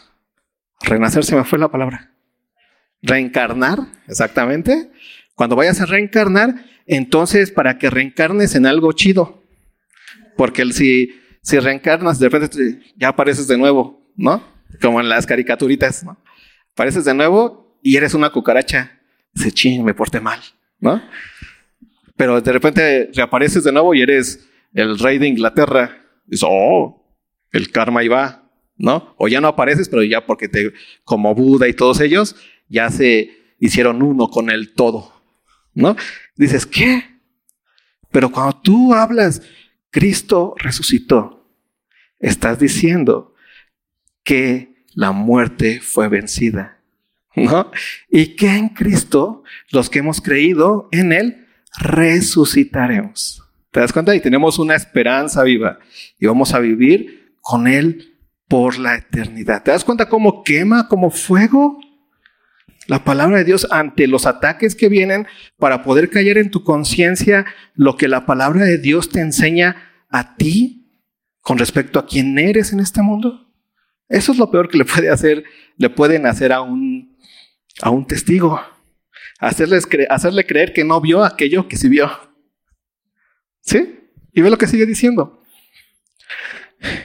renacer, 0.82 1.25
se 1.25 1.35
me 1.35 1.44
fue 1.44 1.59
la 1.59 1.71
palabra, 1.71 2.12
reencarnar, 3.02 3.78
exactamente, 4.06 4.90
cuando 5.35 5.56
vayas 5.56 5.80
a 5.80 5.87
reencarnar, 5.87 6.64
entonces 6.87 7.50
para 7.50 7.78
que 7.78 7.90
reencarnes 7.90 8.54
en 8.54 8.66
algo 8.66 8.92
chido, 8.92 9.42
porque 10.37 10.64
si, 10.73 11.11
si 11.42 11.59
reencarnas, 11.59 12.18
de 12.18 12.28
repente 12.28 12.80
ya 12.97 13.09
apareces 13.09 13.49
de 13.49 13.59
nuevo, 13.59 14.00
¿no? 14.16 14.42
Como 14.80 15.00
en 15.00 15.09
las 15.09 15.26
caricaturitas, 15.26 16.04
¿no? 16.04 16.18
Apareces 16.73 17.04
de 17.04 17.14
nuevo 17.14 17.62
y 17.82 17.96
eres 17.96 18.14
una 18.14 18.30
cucaracha. 18.30 19.00
Dice, 19.32 19.52
ching, 19.52 19.84
me 19.84 19.94
porté 19.94 20.20
mal, 20.20 20.40
¿no? 20.78 21.02
Pero 22.16 22.40
de 22.40 22.52
repente 22.52 23.10
reapareces 23.12 23.64
de 23.64 23.72
nuevo 23.72 23.94
y 23.94 24.02
eres 24.02 24.48
el 24.72 24.98
rey 24.98 25.18
de 25.18 25.28
Inglaterra. 25.28 26.04
Dices, 26.26 26.46
oh, 26.48 27.04
el 27.50 27.70
karma 27.70 28.00
ahí 28.00 28.08
va, 28.08 28.50
¿no? 28.76 29.14
O 29.18 29.28
ya 29.28 29.40
no 29.40 29.48
apareces, 29.48 29.88
pero 29.88 30.02
ya 30.02 30.24
porque 30.24 30.48
te, 30.48 30.72
como 31.04 31.34
Buda 31.34 31.68
y 31.68 31.74
todos 31.74 32.00
ellos, 32.00 32.36
ya 32.68 32.90
se 32.90 33.30
hicieron 33.58 34.02
uno 34.02 34.28
con 34.28 34.50
el 34.50 34.72
todo, 34.74 35.12
¿no? 35.74 35.96
Dices, 36.36 36.66
¿qué? 36.66 37.04
Pero 38.10 38.30
cuando 38.30 38.60
tú 38.60 38.94
hablas, 38.94 39.42
Cristo 39.90 40.54
resucitó, 40.58 41.48
estás 42.18 42.58
diciendo 42.58 43.34
que 44.22 44.84
la 44.94 45.12
muerte 45.12 45.80
fue 45.80 46.08
vencida, 46.08 46.81
¿no? 47.36 47.70
Y 48.10 48.36
que 48.36 48.56
en 48.56 48.68
Cristo, 48.70 49.42
los 49.70 49.90
que 49.90 50.00
hemos 50.00 50.20
creído 50.20 50.88
en 50.92 51.12
Él, 51.12 51.46
resucitaremos. 51.78 53.42
¿Te 53.70 53.80
das 53.80 53.92
cuenta? 53.92 54.14
Y 54.14 54.20
tenemos 54.20 54.58
una 54.58 54.74
esperanza 54.74 55.42
viva 55.42 55.78
y 56.18 56.26
vamos 56.26 56.52
a 56.52 56.58
vivir 56.58 57.36
con 57.40 57.66
Él 57.66 58.18
por 58.48 58.78
la 58.78 58.96
eternidad. 58.96 59.62
¿Te 59.62 59.70
das 59.70 59.84
cuenta 59.84 60.08
cómo 60.08 60.44
quema 60.44 60.88
como 60.88 61.10
fuego 61.10 61.80
la 62.86 63.04
palabra 63.04 63.38
de 63.38 63.44
Dios 63.44 63.66
ante 63.70 64.06
los 64.06 64.26
ataques 64.26 64.74
que 64.74 64.88
vienen 64.88 65.26
para 65.56 65.82
poder 65.82 66.10
caer 66.10 66.36
en 66.36 66.50
tu 66.50 66.64
conciencia 66.64 67.46
lo 67.74 67.96
que 67.96 68.08
la 68.08 68.26
palabra 68.26 68.64
de 68.64 68.76
Dios 68.76 69.08
te 69.08 69.20
enseña 69.20 69.76
a 70.10 70.36
ti 70.36 71.00
con 71.40 71.58
respecto 71.58 71.98
a 71.98 72.06
quién 72.06 72.38
eres 72.38 72.72
en 72.72 72.80
este 72.80 73.00
mundo? 73.00 73.50
Eso 74.08 74.32
es 74.32 74.38
lo 74.38 74.50
peor 74.50 74.68
que 74.68 74.76
le 74.76 74.84
puede 74.84 75.08
hacer, 75.08 75.44
le 75.78 75.88
pueden 75.88 76.26
hacer 76.26 76.52
a 76.52 76.60
un, 76.60 77.12
a 77.82 77.90
un 77.90 78.06
testigo. 78.06 78.60
Hacerles 79.38 79.86
hacerle 80.08 80.46
creer 80.46 80.72
que 80.72 80.84
no 80.84 81.00
vio 81.00 81.24
aquello 81.24 81.68
que 81.68 81.76
sí 81.76 81.88
vio. 81.88 82.10
¿Sí? 83.60 83.98
Y 84.32 84.40
ve 84.40 84.50
lo 84.50 84.56
que 84.56 84.66
sigue 84.66 84.86
diciendo. 84.86 85.42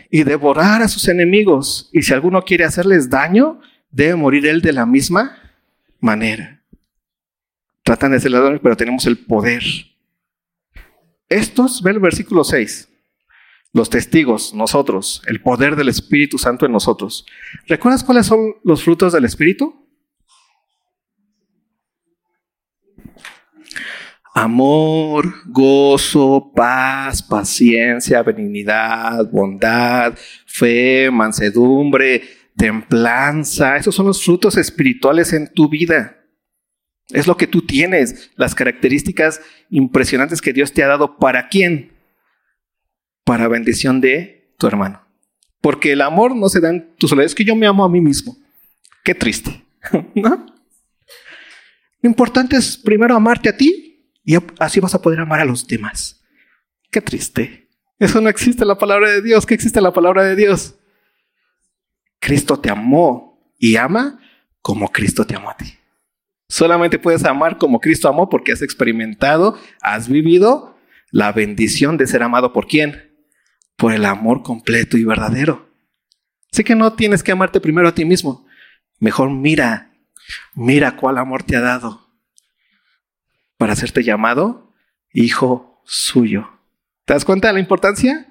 Y 0.10 0.24
devorar 0.24 0.82
a 0.82 0.88
sus 0.88 1.08
enemigos. 1.08 1.90
Y 1.92 2.04
si 2.04 2.14
alguno 2.14 2.44
quiere 2.44 2.64
hacerles 2.64 3.10
daño, 3.10 3.60
debe 3.90 4.16
morir 4.16 4.46
él 4.46 4.62
de 4.62 4.74
la 4.74 4.86
misma 4.86 5.38
manera. 6.00 6.64
Tratan 7.84 8.12
de 8.12 8.20
ser 8.20 8.32
ladrones, 8.32 8.62
pero 8.62 8.78
tenemos 8.78 9.06
el 9.06 9.18
poder. 9.18 9.64
Estos, 11.30 11.82
ve 11.82 11.92
el 11.92 12.00
versículo 12.00 12.44
6 12.44 12.90
los 13.74 13.90
testigos, 13.90 14.54
nosotros, 14.56 15.22
el 15.28 15.42
poder 15.42 15.76
del 15.76 15.90
Espíritu 15.90 16.38
Santo 16.38 16.66
en 16.66 16.72
nosotros. 16.72 17.26
¿Recuerdas 17.68 18.04
cuáles 18.04 18.26
son 18.26 18.56
los 18.64 18.84
frutos 18.84 19.14
del 19.14 19.26
Espíritu? 19.26 19.87
Amor, 24.38 25.34
gozo, 25.48 26.52
paz, 26.56 27.24
paciencia, 27.24 28.22
benignidad, 28.24 29.30
bondad, 29.32 30.14
fe, 30.46 31.10
mansedumbre, 31.12 32.24
templanza. 32.56 33.78
Esos 33.78 33.96
son 33.96 34.06
los 34.06 34.24
frutos 34.24 34.58
espirituales 34.58 35.34
en 35.34 35.52
tu 35.54 35.70
vida. 35.70 36.18
Es 37.10 37.26
lo 37.26 37.38
que 37.38 37.48
tú 37.48 37.62
tienes, 37.62 38.32
las 38.36 38.54
características 38.54 39.42
impresionantes 39.70 40.42
que 40.42 40.54
Dios 40.54 40.74
te 40.74 40.84
ha 40.84 40.88
dado. 40.88 41.18
¿Para 41.18 41.48
quién? 41.48 41.98
para 43.28 43.50
bendición 43.50 44.00
de 44.00 44.54
tu 44.58 44.68
hermano. 44.68 45.02
Porque 45.60 45.92
el 45.92 46.02
amor 46.02 46.34
no 46.34 46.48
se 46.48 46.62
da 46.62 46.70
en 46.70 46.96
tu 46.96 47.10
soledad. 47.10 47.26
Es 47.26 47.36
que 47.36 47.44
yo 47.44 47.58
me 47.58 47.68
amo 47.68 47.84
a 47.84 47.90
mí 47.90 48.00
mismo. 48.00 48.38
Qué 49.04 49.14
triste. 49.14 49.66
¿No? 50.16 50.46
Lo 52.02 52.10
importante 52.10 52.56
es 52.56 52.78
primero 52.78 53.16
amarte 53.16 53.50
a 53.50 53.58
ti 53.58 53.97
y 54.28 54.38
así 54.60 54.82
vas 54.82 54.94
a 54.94 55.02
poder 55.02 55.22
amar 55.22 55.40
a 55.40 55.46
los 55.46 55.66
demás. 55.66 56.22
Qué 56.92 57.00
triste. 57.00 57.70
Eso 57.98 58.20
no 58.20 58.28
existe 58.28 58.64
en 58.64 58.68
la 58.68 58.78
palabra 58.78 59.10
de 59.10 59.22
Dios. 59.22 59.46
¿Qué 59.46 59.54
existe 59.54 59.80
en 59.80 59.84
la 59.84 59.94
palabra 59.94 60.26
de 60.26 60.36
Dios? 60.36 60.76
Cristo 62.20 62.60
te 62.60 62.70
amó 62.70 63.54
y 63.58 63.78
ama 63.78 64.20
como 64.62 64.92
Cristo 64.92 65.26
te 65.26 65.38
amó 65.38 65.50
a 65.50 65.56
ti. 65.56 65.74
Solamente 66.50 67.00
puedes 67.00 67.24
amar 67.24 67.58
como 67.58 67.80
Cristo 67.80 68.10
amó 68.10 68.28
porque 68.28 68.52
has 68.52 68.62
experimentado, 68.62 69.58
has 69.82 70.10
vivido 70.10 70.78
la 71.12 71.32
bendición 71.32 71.96
de 71.96 72.06
ser 72.06 72.22
amado 72.22 72.52
por 72.52 72.68
quién? 72.68 73.08
por 73.78 73.94
el 73.94 74.04
amor 74.06 74.42
completo 74.42 74.98
y 74.98 75.06
verdadero. 75.06 75.70
Así 76.52 76.64
que 76.64 76.76
no 76.76 76.94
tienes 76.94 77.24
que 77.24 77.32
amarte 77.32 77.62
primero 77.62 77.88
a 77.88 77.94
ti 77.94 78.04
mismo. 78.04 78.46
Mejor 79.00 79.30
mira, 79.30 79.94
mira 80.56 80.96
cuál 80.96 81.20
amor 81.20 81.44
te 81.44 81.56
ha 81.56 81.62
dado 81.62 82.07
para 83.58 83.74
hacerte 83.74 84.04
llamado 84.04 84.74
hijo 85.12 85.82
suyo. 85.86 86.48
¿Te 87.06 87.14
das 87.14 87.26
cuenta 87.26 87.48
de 87.48 87.56
la 87.56 87.60
importancia? 87.60 88.28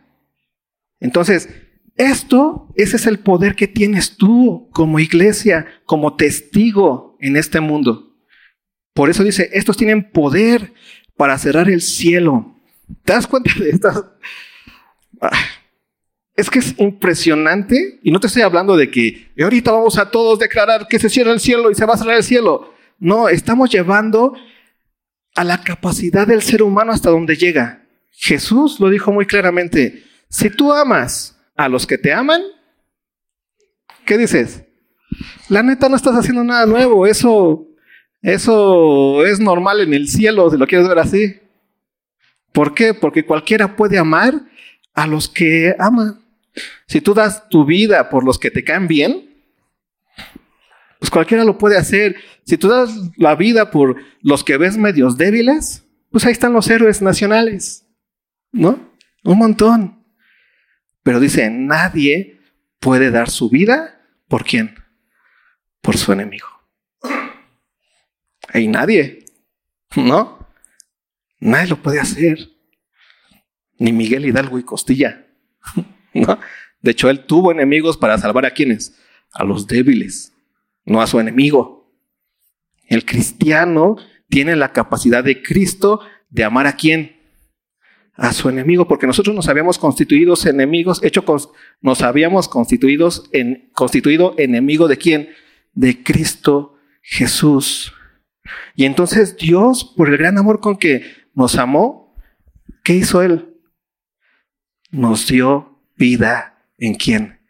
Entonces, 1.01 1.49
esto, 1.97 2.69
ese 2.77 2.97
es 2.97 3.07
el 3.07 3.19
poder 3.19 3.55
que 3.57 3.67
tienes 3.67 4.17
tú 4.17 4.69
como 4.73 4.99
iglesia, 4.99 5.67
como 5.85 6.15
testigo 6.15 7.17
en 7.21 7.37
este 7.37 7.61
mundo. 7.61 8.15
Por 8.93 9.11
eso 9.11 9.25
dice, 9.25 9.51
estos 9.53 9.77
tienen 9.77 10.11
poder 10.11 10.73
para 11.17 11.39
cerrar 11.39 11.69
el 11.69 11.83
cielo. 11.83 12.55
¿Te 13.05 13.15
das 13.15 13.27
cuenta 13.27 13.51
de 13.59 13.71
esto? 13.71 14.17
Ah, 15.21 15.31
es 16.35 16.51
que 16.51 16.59
es 16.59 16.75
impresionante, 16.79 17.99
y 18.03 18.11
no 18.11 18.21
te 18.21 18.27
estoy 18.27 18.43
hablando 18.43 18.77
de 18.77 18.91
que 18.91 19.31
ahorita 19.39 19.73
vamos 19.73 19.97
a 19.99 20.11
todos 20.11 20.39
declarar 20.39 20.87
que 20.87 20.99
se 20.99 21.09
cierra 21.09 21.33
el 21.33 21.41
cielo 21.41 21.71
y 21.71 21.75
se 21.75 21.87
va 21.87 21.95
a 21.95 21.97
cerrar 21.97 22.17
el 22.17 22.23
cielo. 22.23 22.75
No, 22.99 23.29
estamos 23.31 23.71
llevando 23.71 24.35
a 25.37 25.45
la 25.45 25.63
capacidad 25.63 26.27
del 26.27 26.43
ser 26.43 26.63
humano 26.63 26.93
hasta 26.93 27.11
donde 27.11 27.37
llega. 27.37 27.87
Jesús 28.11 28.81
lo 28.81 28.89
dijo 28.89 29.13
muy 29.13 29.27
claramente, 29.27 30.03
si 30.29 30.51
tú 30.51 30.73
amas 30.73 31.39
a 31.55 31.69
los 31.69 31.87
que 31.87 31.99
te 31.99 32.13
aman, 32.13 32.43
¿qué 34.05 34.17
dices? 34.19 34.65
La 35.49 35.63
neta 35.63 35.89
no 35.89 35.97
estás 35.97 36.17
haciendo 36.17 36.43
nada 36.43 36.67
nuevo, 36.67 37.07
eso, 37.07 37.67
eso 38.23 39.25
es 39.25 39.39
normal 39.39 39.81
en 39.81 39.95
el 39.95 40.09
cielo, 40.09 40.51
si 40.51 40.57
lo 40.57 40.67
quieres 40.67 40.89
ver 40.89 40.99
así. 40.99 41.41
¿Por 42.53 42.75
qué? 42.75 42.95
Porque 42.95 43.25
cualquiera 43.25 43.77
puede 43.77 43.99
amar 43.99 44.35
a 44.95 45.07
los 45.07 45.29
que 45.29 45.77
aman. 45.79 46.21
Si 46.87 47.03
tú 47.03 47.13
das 47.13 47.49
tu 47.51 47.67
vida 47.67 48.09
por 48.09 48.25
los 48.25 48.39
que 48.39 48.51
te 48.51 48.65
caen 48.65 48.89
bien, 48.89 49.36
pues 50.99 51.11
cualquiera 51.11 51.45
lo 51.45 51.59
puede 51.59 51.77
hacer. 51.77 52.17
Si 52.45 52.57
tú 52.57 52.69
das 52.69 52.91
la 53.17 53.35
vida 53.35 53.71
por 53.71 53.97
los 54.23 54.45
que 54.45 54.57
ves 54.57 54.77
medios 54.77 55.17
débiles, 55.17 55.85
pues 56.11 56.25
ahí 56.25 56.33
están 56.33 56.53
los 56.53 56.69
héroes 56.71 57.03
nacionales, 57.03 57.87
¿no? 58.53 58.93
Un 59.25 59.39
montón. 59.39 60.05
Pero 61.03 61.21
dice, 61.21 61.51
nadie 61.51 62.41
puede 62.81 63.11
dar 63.11 63.31
su 63.31 63.51
vida 63.51 64.01
por 64.29 64.45
quién? 64.45 64.75
Por 65.81 65.97
su 65.97 66.13
enemigo. 66.13 66.49
Hay 68.49 68.69
nadie, 68.69 69.25
¿no? 69.97 70.49
Nadie 71.41 71.69
lo 71.69 71.83
puede 71.83 72.01
hacer. 72.01 72.39
Ni 73.79 73.93
Miguel 73.93 74.25
Hidalgo 74.25 74.59
y 74.59 74.63
Costilla, 74.63 75.27
¿no? 76.15 76.39
De 76.81 76.93
hecho, 76.93 77.11
él 77.11 77.27
tuvo 77.27 77.53
enemigos 77.53 77.97
para 77.97 78.17
salvar 78.17 78.47
a 78.47 78.53
quienes? 78.53 78.97
A 79.33 79.45
los 79.45 79.67
débiles, 79.67 80.33
no 80.87 81.03
a 81.03 81.07
su 81.07 81.21
enemigo. 81.21 81.93
El 82.87 83.05
cristiano 83.05 83.97
tiene 84.29 84.57
la 84.57 84.73
capacidad 84.73 85.23
de 85.23 85.43
Cristo 85.43 86.01
de 86.31 86.45
amar 86.45 86.67
a 86.67 86.77
quién? 86.77 87.17
A 88.15 88.33
su 88.33 88.49
enemigo, 88.49 88.89
porque 88.89 89.07
nosotros 89.07 89.37
nos 89.37 89.49
habíamos 89.49 89.79
constituido 89.79 90.35
enemigos, 90.47 91.03
hecho, 91.03 91.25
nos 91.83 92.03
habíamos 92.03 92.49
constituidos 92.49 93.29
en, 93.33 93.71
constituido 93.75 94.35
enemigo 94.39 94.89
de 94.89 94.97
quién? 94.97 95.29
De 95.75 96.03
Cristo 96.03 96.77
Jesús. 97.03 97.93
Y 98.75 98.85
entonces 98.85 99.37
Dios, 99.37 99.85
por 99.97 100.09
el 100.09 100.17
gran 100.17 100.39
amor 100.39 100.61
con 100.61 100.79
que 100.79 101.05
nos 101.35 101.57
amó, 101.57 102.17
¿qué 102.83 102.95
hizo 102.95 103.23
Él? 103.23 103.55
Nos 104.91 105.27
dio 105.27 105.83
vida 105.97 106.65
en 106.79 106.95
quién? 106.95 107.41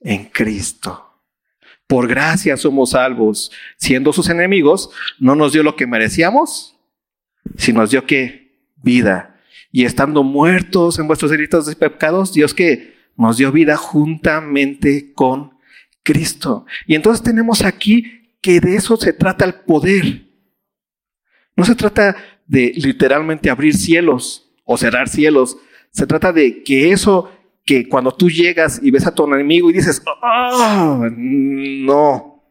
En 0.00 0.24
Cristo. 0.24 1.05
Por 1.86 2.08
gracia 2.08 2.56
somos 2.56 2.90
salvos. 2.90 3.52
Siendo 3.76 4.12
sus 4.12 4.28
enemigos, 4.28 4.90
no 5.18 5.34
nos 5.34 5.52
dio 5.52 5.62
lo 5.62 5.76
que 5.76 5.86
merecíamos, 5.86 6.76
sino 7.56 7.80
nos 7.80 7.90
dio 7.90 8.06
que 8.06 8.70
vida. 8.76 9.40
Y 9.70 9.84
estando 9.84 10.22
muertos 10.22 10.98
en 10.98 11.06
vuestros 11.06 11.30
delitos 11.30 11.70
y 11.70 11.74
pecados, 11.74 12.32
Dios 12.32 12.54
que 12.54 12.96
nos 13.16 13.36
dio 13.36 13.52
vida 13.52 13.76
juntamente 13.76 15.12
con 15.14 15.58
Cristo. 16.02 16.66
Y 16.86 16.94
entonces 16.94 17.22
tenemos 17.22 17.62
aquí 17.62 18.36
que 18.40 18.60
de 18.60 18.76
eso 18.76 18.96
se 18.96 19.12
trata 19.12 19.44
el 19.44 19.54
poder. 19.54 20.26
No 21.56 21.64
se 21.64 21.74
trata 21.74 22.16
de 22.46 22.72
literalmente 22.76 23.50
abrir 23.50 23.74
cielos 23.74 24.52
o 24.64 24.76
cerrar 24.76 25.08
cielos. 25.08 25.56
Se 25.90 26.06
trata 26.06 26.32
de 26.32 26.62
que 26.62 26.92
eso 26.92 27.32
que 27.66 27.88
cuando 27.88 28.14
tú 28.14 28.30
llegas 28.30 28.80
y 28.80 28.92
ves 28.92 29.06
a 29.06 29.14
tu 29.14 29.26
enemigo 29.26 29.68
y 29.68 29.74
dices, 29.74 30.00
ah, 30.22 31.10
no. 31.16 32.44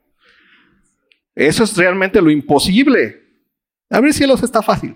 Eso 1.33 1.63
es 1.63 1.75
realmente 1.77 2.21
lo 2.21 2.29
imposible. 2.29 3.23
Abrir 3.89 4.13
cielos 4.13 4.43
está 4.43 4.61
fácil. 4.61 4.95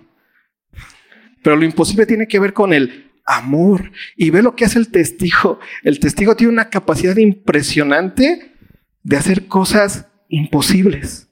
Pero 1.42 1.56
lo 1.56 1.64
imposible 1.64 2.04
tiene 2.04 2.28
que 2.28 2.38
ver 2.38 2.52
con 2.52 2.74
el 2.74 3.10
amor. 3.24 3.90
Y 4.14 4.28
ve 4.28 4.42
lo 4.42 4.54
que 4.54 4.66
hace 4.66 4.78
el 4.78 4.90
testigo. 4.90 5.58
El 5.82 5.98
testigo 5.98 6.36
tiene 6.36 6.52
una 6.52 6.68
capacidad 6.68 7.16
impresionante 7.16 8.54
de 9.02 9.16
hacer 9.16 9.46
cosas 9.46 10.06
imposibles. 10.28 11.30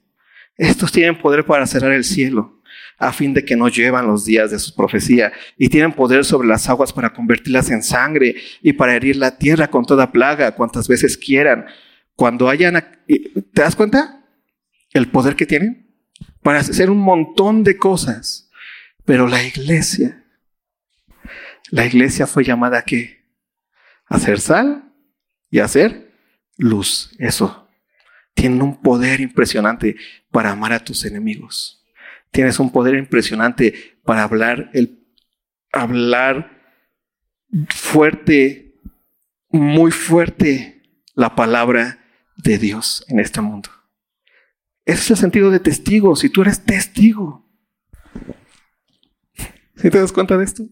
Estos 0.57 0.91
tienen 0.91 1.21
poder 1.21 1.45
para 1.45 1.67
cerrar 1.67 1.91
el 1.91 2.03
cielo 2.03 2.58
a 2.99 3.13
fin 3.13 3.33
de 3.33 3.45
que 3.45 3.55
no 3.55 3.69
llevan 3.69 4.05
los 4.05 4.25
días 4.25 4.51
de 4.51 4.59
su 4.59 4.75
profecía 4.75 5.31
y 5.57 5.69
tienen 5.69 5.93
poder 5.93 6.25
sobre 6.25 6.47
las 6.47 6.69
aguas 6.69 6.91
para 6.91 7.13
convertirlas 7.13 7.71
en 7.71 7.81
sangre 7.81 8.35
y 8.61 8.73
para 8.73 8.95
herir 8.95 9.15
la 9.15 9.37
tierra 9.37 9.69
con 9.69 9.85
toda 9.85 10.11
plaga 10.11 10.53
cuantas 10.53 10.87
veces 10.87 11.17
quieran. 11.17 11.65
Cuando 12.15 12.49
hayan... 12.49 12.83
¿Te 13.07 13.61
das 13.61 13.75
cuenta? 13.75 14.25
El 14.91 15.07
poder 15.07 15.35
que 15.35 15.45
tienen 15.45 15.89
para 16.43 16.59
hacer 16.59 16.89
un 16.89 16.99
montón 16.99 17.63
de 17.63 17.77
cosas. 17.77 18.49
Pero 19.05 19.27
la 19.27 19.43
iglesia, 19.43 20.25
la 21.71 21.85
iglesia 21.85 22.27
fue 22.27 22.43
llamada 22.43 22.79
a 22.79 22.81
qué? 22.83 23.25
A 24.05 24.19
sal 24.19 24.91
y 25.49 25.59
a 25.59 25.65
hacer 25.65 26.11
luz. 26.57 27.11
Eso. 27.17 27.67
Tienen 28.33 28.61
un 28.61 28.81
poder 28.81 29.19
impresionante 29.21 29.95
para 30.31 30.51
amar 30.51 30.73
a 30.73 30.83
tus 30.83 31.05
enemigos. 31.05 31.78
Tienes 32.31 32.59
un 32.59 32.71
poder 32.71 32.95
impresionante 32.95 33.97
para 34.03 34.23
hablar, 34.23 34.69
el, 34.73 35.05
hablar 35.71 36.51
fuerte, 37.69 38.75
muy 39.49 39.91
fuerte 39.91 40.83
la 41.15 41.35
palabra 41.35 41.99
de 42.37 42.57
Dios 42.57 43.03
en 43.07 43.19
este 43.19 43.41
mundo. 43.41 43.69
Ese 44.85 45.01
es 45.01 45.11
el 45.11 45.17
sentido 45.17 45.51
de 45.51 45.59
testigo, 45.59 46.15
si 46.15 46.29
tú 46.29 46.41
eres 46.41 46.65
testigo. 46.65 47.47
¿Sí 49.75 49.89
te 49.89 49.99
das 49.99 50.11
cuenta 50.11 50.37
de 50.37 50.45
esto? 50.45 50.63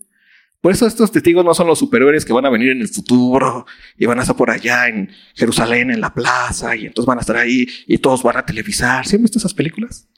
Por 0.61 0.71
eso 0.71 0.87
estos 0.87 1.11
testigos 1.11 1.45
no 1.45 1.53
son 1.53 1.67
los 1.67 1.79
superhéroes 1.79 2.25
que 2.25 2.33
van 2.33 2.45
a 2.45 2.49
venir 2.49 2.71
en 2.71 2.81
el 2.81 2.87
futuro 2.87 3.65
y 3.95 4.05
van 4.05 4.17
a 4.17 4.21
estar 4.23 4.35
por 4.35 4.49
allá 4.49 4.87
en 4.87 5.09
Jerusalén, 5.35 5.91
en 5.91 6.01
la 6.01 6.13
plaza, 6.13 6.75
y 6.75 6.87
entonces 6.87 7.05
van 7.05 7.19
a 7.19 7.21
estar 7.21 7.37
ahí 7.37 7.67
y 7.85 7.99
todos 7.99 8.23
van 8.23 8.37
a 8.37 8.45
televisar. 8.45 9.05
¿Sí 9.05 9.15
han 9.15 9.21
visto 9.21 9.37
esas 9.37 9.53
películas? 9.53 10.09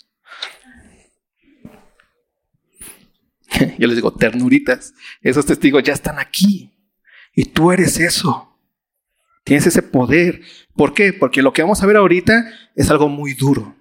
yo 3.77 3.87
les 3.87 3.95
digo, 3.95 4.13
ternuritas, 4.13 4.93
esos 5.21 5.45
testigos 5.45 5.83
ya 5.83 5.93
están 5.93 6.19
aquí. 6.19 6.71
Y 7.33 7.45
tú 7.45 7.71
eres 7.71 7.99
eso. 7.99 8.57
Tienes 9.43 9.67
ese 9.67 9.81
poder. 9.81 10.41
¿Por 10.75 10.93
qué? 10.93 11.13
Porque 11.13 11.41
lo 11.41 11.53
que 11.53 11.61
vamos 11.61 11.81
a 11.81 11.85
ver 11.85 11.97
ahorita 11.97 12.51
es 12.75 12.89
algo 12.89 13.09
muy 13.09 13.33
duro. 13.33 13.75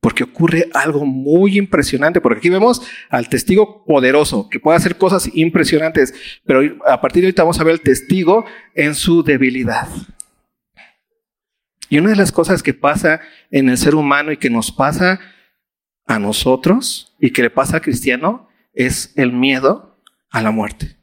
Porque 0.00 0.24
ocurre 0.24 0.68
algo 0.72 1.04
muy 1.04 1.58
impresionante. 1.58 2.20
Porque 2.20 2.38
aquí 2.38 2.48
vemos 2.48 2.82
al 3.08 3.28
testigo 3.28 3.84
poderoso 3.84 4.48
que 4.48 4.60
puede 4.60 4.78
hacer 4.78 4.96
cosas 4.96 5.30
impresionantes. 5.34 6.14
Pero 6.44 6.78
a 6.86 7.00
partir 7.00 7.22
de 7.22 7.28
ahorita 7.28 7.42
vamos 7.42 7.60
a 7.60 7.64
ver 7.64 7.74
al 7.74 7.80
testigo 7.80 8.44
en 8.74 8.94
su 8.94 9.22
debilidad. 9.22 9.88
Y 11.88 11.98
una 11.98 12.10
de 12.10 12.16
las 12.16 12.32
cosas 12.32 12.62
que 12.62 12.72
pasa 12.72 13.20
en 13.50 13.68
el 13.68 13.76
ser 13.76 13.94
humano 13.94 14.30
y 14.32 14.36
que 14.36 14.48
nos 14.48 14.70
pasa 14.70 15.20
a 16.10 16.18
nosotros 16.18 17.14
y 17.20 17.30
que 17.30 17.42
le 17.42 17.50
pasa 17.50 17.76
al 17.76 17.82
cristiano 17.82 18.48
es 18.74 19.12
el 19.16 19.32
miedo 19.32 19.96
a 20.28 20.42
la 20.42 20.50
muerte. 20.50 20.96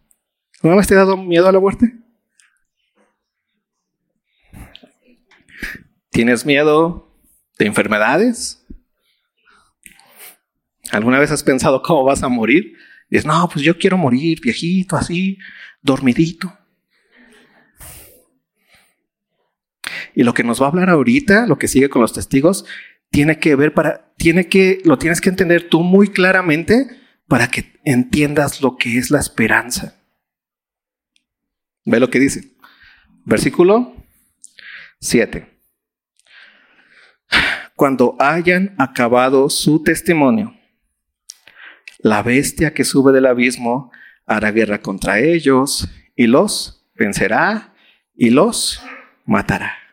¿No 0.61 0.75
vez 0.75 0.85
te 0.85 0.95
ha 0.95 0.97
dado 0.97 1.15
miedo 1.15 1.47
a 1.47 1.51
la 1.53 1.61
muerte? 1.61 1.93
¿Tienes 6.09 6.45
miedo 6.45 7.15
de 7.57 7.67
enfermedades? 7.67 8.65
¿Alguna 10.91 11.19
vez 11.19 11.31
has 11.31 11.43
pensado 11.43 11.81
cómo 11.81 12.03
vas 12.03 12.23
a 12.23 12.27
morir? 12.27 12.75
dices, 13.09 13.25
no, 13.25 13.47
pues 13.47 13.63
yo 13.63 13.77
quiero 13.77 13.97
morir 13.97 14.41
viejito, 14.41 14.97
así, 14.97 15.37
dormidito. 15.81 16.51
Y 20.13 20.23
lo 20.23 20.33
que 20.33 20.43
nos 20.43 20.61
va 20.61 20.65
a 20.65 20.69
hablar 20.69 20.89
ahorita, 20.89 21.47
lo 21.47 21.57
que 21.57 21.69
sigue 21.69 21.87
con 21.87 22.01
los 22.01 22.11
testigos, 22.11 22.65
tiene 23.09 23.39
que 23.39 23.55
ver 23.55 23.73
para, 23.73 24.13
tiene 24.17 24.47
que, 24.47 24.81
lo 24.83 24.97
tienes 24.97 25.21
que 25.21 25.29
entender 25.29 25.69
tú 25.69 25.81
muy 25.81 26.09
claramente 26.09 26.87
para 27.27 27.49
que 27.49 27.79
entiendas 27.83 28.61
lo 28.61 28.77
que 28.77 28.97
es 28.97 29.11
la 29.11 29.19
esperanza. 29.19 29.95
Ve 31.85 31.99
lo 31.99 32.09
que 32.09 32.19
dice. 32.19 32.55
Versículo 33.25 33.95
7. 34.99 35.47
Cuando 37.75 38.15
hayan 38.19 38.75
acabado 38.77 39.49
su 39.49 39.83
testimonio, 39.83 40.55
la 41.99 42.23
bestia 42.23 42.73
que 42.73 42.83
sube 42.83 43.11
del 43.11 43.25
abismo 43.25 43.91
hará 44.25 44.51
guerra 44.51 44.81
contra 44.81 45.19
ellos 45.19 45.87
y 46.15 46.27
los 46.27 46.85
vencerá 46.95 47.73
y 48.15 48.31
los 48.31 48.81
matará. 49.25 49.86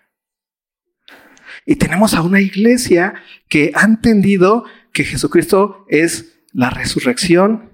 Y 1.67 1.77
tenemos 1.77 2.15
a 2.15 2.23
una 2.23 2.41
iglesia 2.41 3.15
que 3.49 3.73
ha 3.75 3.85
entendido 3.85 4.65
que 4.93 5.05
Jesucristo 5.05 5.87
es 5.89 6.41
la 6.53 6.71
resurrección 6.71 7.73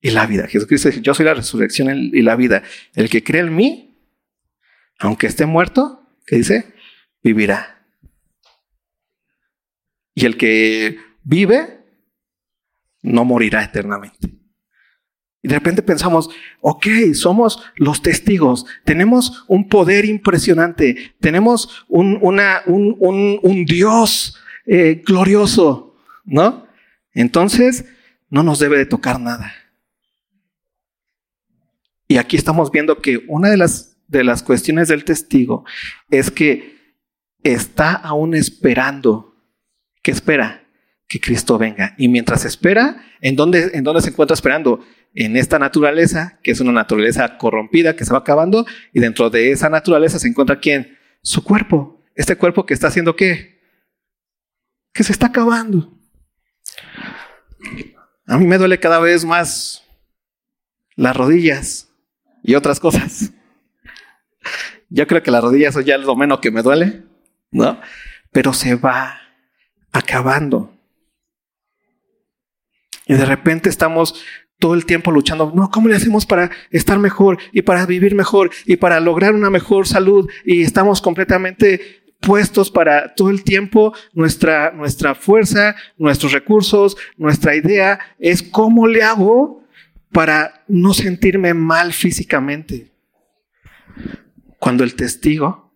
y 0.00 0.10
la 0.10 0.26
vida. 0.26 0.46
Jesucristo 0.46 0.88
dice, 0.88 1.02
yo 1.02 1.14
soy 1.14 1.26
la 1.26 1.34
resurrección 1.34 1.90
y 1.90 2.22
la 2.22 2.36
vida. 2.36 2.62
El 2.94 3.10
que 3.10 3.22
cree 3.22 3.42
en 3.42 3.54
mí, 3.54 3.98
aunque 4.98 5.26
esté 5.26 5.46
muerto, 5.46 6.08
¿qué 6.26 6.36
dice? 6.36 6.74
Vivirá. 7.22 7.86
Y 10.14 10.24
el 10.24 10.36
que 10.36 10.98
vive, 11.22 11.84
no 13.02 13.24
morirá 13.24 13.62
eternamente. 13.62 14.37
De 15.48 15.54
repente 15.54 15.80
pensamos, 15.80 16.28
ok, 16.60 16.86
somos 17.14 17.62
los 17.76 18.02
testigos, 18.02 18.66
tenemos 18.84 19.44
un 19.48 19.66
poder 19.66 20.04
impresionante, 20.04 21.14
tenemos 21.20 21.86
un, 21.88 22.18
un, 22.20 22.38
un, 22.66 23.40
un 23.42 23.64
Dios 23.64 24.36
eh, 24.66 25.02
glorioso, 25.06 25.96
¿no? 26.26 26.66
Entonces, 27.14 27.86
no 28.28 28.42
nos 28.42 28.58
debe 28.58 28.76
de 28.76 28.84
tocar 28.84 29.18
nada. 29.18 29.54
Y 32.06 32.18
aquí 32.18 32.36
estamos 32.36 32.70
viendo 32.70 33.00
que 33.00 33.24
una 33.26 33.48
de 33.48 33.56
las, 33.56 33.96
de 34.06 34.24
las 34.24 34.42
cuestiones 34.42 34.88
del 34.88 35.04
testigo 35.04 35.64
es 36.10 36.30
que 36.30 36.76
está 37.42 37.92
aún 37.92 38.34
esperando. 38.34 39.34
¿Qué 40.02 40.10
espera? 40.10 40.62
Que 41.08 41.20
Cristo 41.20 41.56
venga. 41.56 41.94
Y 41.96 42.08
mientras 42.08 42.44
espera, 42.44 43.02
¿en 43.22 43.34
dónde, 43.34 43.70
en 43.72 43.82
dónde 43.82 44.02
se 44.02 44.10
encuentra 44.10 44.34
esperando? 44.34 44.84
En 45.14 45.36
esta 45.36 45.58
naturaleza, 45.58 46.38
que 46.42 46.50
es 46.50 46.60
una 46.60 46.72
naturaleza 46.72 47.38
corrompida 47.38 47.96
que 47.96 48.04
se 48.04 48.12
va 48.12 48.18
acabando, 48.18 48.66
y 48.92 49.00
dentro 49.00 49.30
de 49.30 49.52
esa 49.52 49.68
naturaleza 49.68 50.18
se 50.18 50.28
encuentra 50.28 50.60
quién? 50.60 50.98
Su 51.22 51.42
cuerpo. 51.42 52.02
Este 52.14 52.36
cuerpo 52.36 52.66
que 52.66 52.74
está 52.74 52.88
haciendo 52.88 53.16
qué? 53.16 53.60
Que 54.92 55.04
se 55.04 55.12
está 55.12 55.26
acabando. 55.26 55.96
A 58.26 58.36
mí 58.36 58.46
me 58.46 58.58
duele 58.58 58.78
cada 58.78 58.98
vez 58.98 59.24
más 59.24 59.84
las 60.96 61.16
rodillas 61.16 61.88
y 62.42 62.54
otras 62.54 62.80
cosas. 62.80 63.32
Yo 64.90 65.06
creo 65.06 65.22
que 65.22 65.30
las 65.30 65.42
rodillas 65.42 65.74
son 65.74 65.84
ya 65.84 65.98
lo 65.98 66.16
menos 66.16 66.40
que 66.40 66.50
me 66.50 66.62
duele, 66.62 67.04
¿no? 67.50 67.80
Pero 68.32 68.52
se 68.52 68.74
va 68.74 69.20
acabando. 69.92 70.74
Y 73.06 73.14
de 73.14 73.24
repente 73.24 73.68
estamos 73.68 74.22
todo 74.58 74.74
el 74.74 74.86
tiempo 74.86 75.10
luchando, 75.10 75.52
no, 75.54 75.70
¿cómo 75.70 75.88
le 75.88 75.96
hacemos 75.96 76.26
para 76.26 76.50
estar 76.70 76.98
mejor 76.98 77.38
y 77.52 77.62
para 77.62 77.86
vivir 77.86 78.14
mejor 78.14 78.50
y 78.66 78.76
para 78.76 79.00
lograr 79.00 79.34
una 79.34 79.50
mejor 79.50 79.86
salud? 79.86 80.28
Y 80.44 80.62
estamos 80.62 81.00
completamente 81.00 82.02
puestos 82.20 82.70
para 82.70 83.14
todo 83.14 83.30
el 83.30 83.44
tiempo 83.44 83.94
nuestra, 84.12 84.72
nuestra 84.72 85.14
fuerza, 85.14 85.76
nuestros 85.96 86.32
recursos, 86.32 86.96
nuestra 87.16 87.54
idea 87.54 88.00
es 88.18 88.42
cómo 88.42 88.88
le 88.88 89.02
hago 89.02 89.64
para 90.12 90.64
no 90.66 90.94
sentirme 90.94 91.54
mal 91.54 91.92
físicamente. 91.92 92.92
Cuando 94.58 94.82
el 94.82 94.94
testigo, 94.94 95.72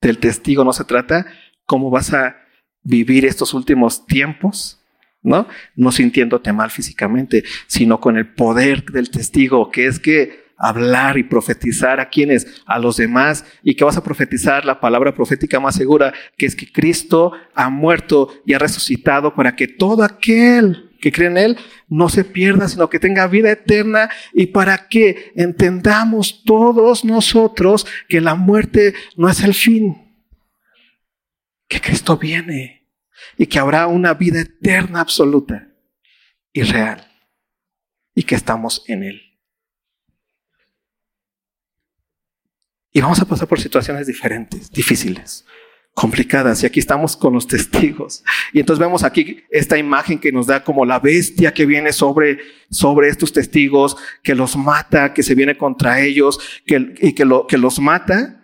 del 0.00 0.18
testigo 0.18 0.64
no 0.64 0.72
se 0.72 0.84
trata, 0.84 1.26
cómo 1.64 1.90
vas 1.90 2.12
a 2.12 2.36
vivir 2.82 3.24
estos 3.24 3.54
últimos 3.54 4.06
tiempos, 4.06 4.84
¿no? 5.26 5.92
Sintiéndote 5.92 6.52
mal 6.52 6.70
físicamente, 6.70 7.44
sino 7.66 8.00
con 8.00 8.16
el 8.16 8.26
poder 8.28 8.84
del 8.84 9.10
testigo, 9.10 9.70
que 9.70 9.86
es 9.86 9.98
que 9.98 10.46
hablar 10.56 11.18
y 11.18 11.24
profetizar 11.24 12.00
a 12.00 12.08
quienes, 12.08 12.62
a 12.64 12.78
los 12.78 12.96
demás, 12.96 13.44
y 13.62 13.74
que 13.74 13.84
vas 13.84 13.96
a 13.96 14.04
profetizar 14.04 14.64
la 14.64 14.80
palabra 14.80 15.14
profética 15.14 15.60
más 15.60 15.74
segura, 15.74 16.14
que 16.36 16.46
es 16.46 16.56
que 16.56 16.70
Cristo 16.70 17.32
ha 17.54 17.68
muerto 17.68 18.32
y 18.46 18.54
ha 18.54 18.58
resucitado 18.58 19.34
para 19.34 19.54
que 19.54 19.68
todo 19.68 20.02
aquel 20.02 20.90
que 21.00 21.12
cree 21.12 21.28
en 21.28 21.36
Él 21.36 21.58
no 21.88 22.08
se 22.08 22.24
pierda, 22.24 22.68
sino 22.68 22.88
que 22.88 22.98
tenga 22.98 23.26
vida 23.26 23.50
eterna 23.50 24.08
y 24.32 24.46
para 24.46 24.88
que 24.88 25.32
entendamos 25.34 26.42
todos 26.44 27.04
nosotros 27.04 27.86
que 28.08 28.20
la 28.20 28.34
muerte 28.34 28.94
no 29.16 29.28
es 29.28 29.42
el 29.42 29.54
fin, 29.54 29.98
que 31.68 31.80
Cristo 31.80 32.16
viene 32.16 32.85
y 33.36 33.46
que 33.46 33.58
habrá 33.58 33.86
una 33.86 34.14
vida 34.14 34.40
eterna 34.40 35.00
absoluta 35.00 35.68
y 36.52 36.62
real 36.62 37.06
y 38.14 38.22
que 38.22 38.34
estamos 38.34 38.84
en 38.86 39.04
Él. 39.04 39.22
Y 42.92 43.00
vamos 43.00 43.20
a 43.20 43.26
pasar 43.26 43.46
por 43.46 43.60
situaciones 43.60 44.06
diferentes, 44.06 44.70
difíciles 44.70 45.44
complicadas. 45.96 46.62
Y 46.62 46.66
aquí 46.66 46.78
estamos 46.78 47.16
con 47.16 47.32
los 47.32 47.46
testigos. 47.46 48.22
Y 48.52 48.60
entonces 48.60 48.80
vemos 48.80 49.02
aquí 49.02 49.44
esta 49.50 49.78
imagen 49.78 50.18
que 50.18 50.30
nos 50.30 50.46
da 50.46 50.62
como 50.62 50.84
la 50.84 51.00
bestia 51.00 51.54
que 51.54 51.64
viene 51.64 51.92
sobre, 51.92 52.38
sobre 52.70 53.08
estos 53.08 53.32
testigos, 53.32 53.96
que 54.22 54.34
los 54.34 54.56
mata, 54.56 55.14
que 55.14 55.22
se 55.22 55.34
viene 55.34 55.56
contra 55.56 56.00
ellos, 56.00 56.38
que, 56.66 56.94
y 57.00 57.14
que, 57.14 57.24
lo, 57.24 57.46
que 57.46 57.56
los 57.56 57.80
mata. 57.80 58.35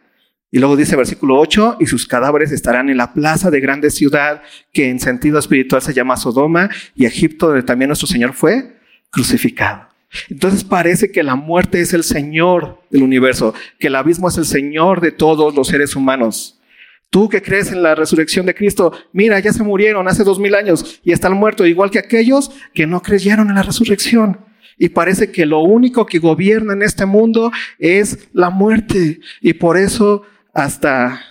Y 0.55 0.59
luego 0.59 0.77
dice 0.77 0.97
versículo 0.97 1.41
8, 1.41 1.79
y 1.81 1.87
sus 1.87 2.07
cadáveres 2.07 2.53
estarán 2.53 2.91
en 2.91 2.99
la 2.99 3.15
plaza 3.15 3.51
de 3.51 3.59
grande 3.59 3.91
ciudad, 3.91 4.43
que 4.71 4.91
en 4.91 5.01
sentido 5.01 5.39
espiritual 5.39 5.81
se 5.81 5.95
llama 5.95 6.19
Sodoma, 6.19 6.69
y 6.95 7.07
Egipto, 7.07 7.47
donde 7.47 7.63
también 7.63 7.89
nuestro 7.89 8.07
Señor 8.07 8.35
fue 8.35 8.77
crucificado. 9.11 9.89
Entonces 10.29 10.63
parece 10.63 11.11
que 11.11 11.23
la 11.23 11.37
muerte 11.37 11.81
es 11.81 11.95
el 11.95 12.05
Señor 12.05 12.83
del 12.91 13.03
universo, 13.03 13.55
que 13.79 13.87
el 13.87 13.97
abismo 13.97 14.29
es 14.29 14.37
el 14.37 14.45
Señor 14.45 15.01
de 15.01 15.11
todos 15.11 15.55
los 15.55 15.69
seres 15.69 15.97
humanos. 15.97 16.61
Tú 17.09 17.31
que 17.31 17.41
crees 17.41 17.73
en 17.73 17.83
la 17.83 17.95
resurrección 17.95 18.45
de 18.45 18.55
Cristo, 18.55 18.93
mira, 19.13 19.41
ya 19.41 19.55
se 19.55 19.63
murieron 19.63 20.07
hace 20.07 20.23
dos 20.23 20.39
mil 20.39 20.55
años 20.55 21.01
y 21.03 21.13
están 21.13 21.33
muertos, 21.33 21.67
igual 21.67 21.91
que 21.91 21.99
aquellos 21.99 22.51
que 22.75 22.87
no 22.87 23.01
creyeron 23.01 23.49
en 23.49 23.55
la 23.55 23.63
resurrección. 23.63 24.39
Y 24.77 24.91
parece 24.91 25.31
que 25.31 25.47
lo 25.47 25.61
único 25.61 26.05
que 26.05 26.19
gobierna 26.19 26.75
en 26.75 26.83
este 26.83 27.07
mundo 27.07 27.53
es 27.79 28.29
la 28.33 28.51
muerte. 28.51 29.21
Y 29.41 29.55
por 29.55 29.77
eso 29.77 30.23
hasta, 30.53 31.23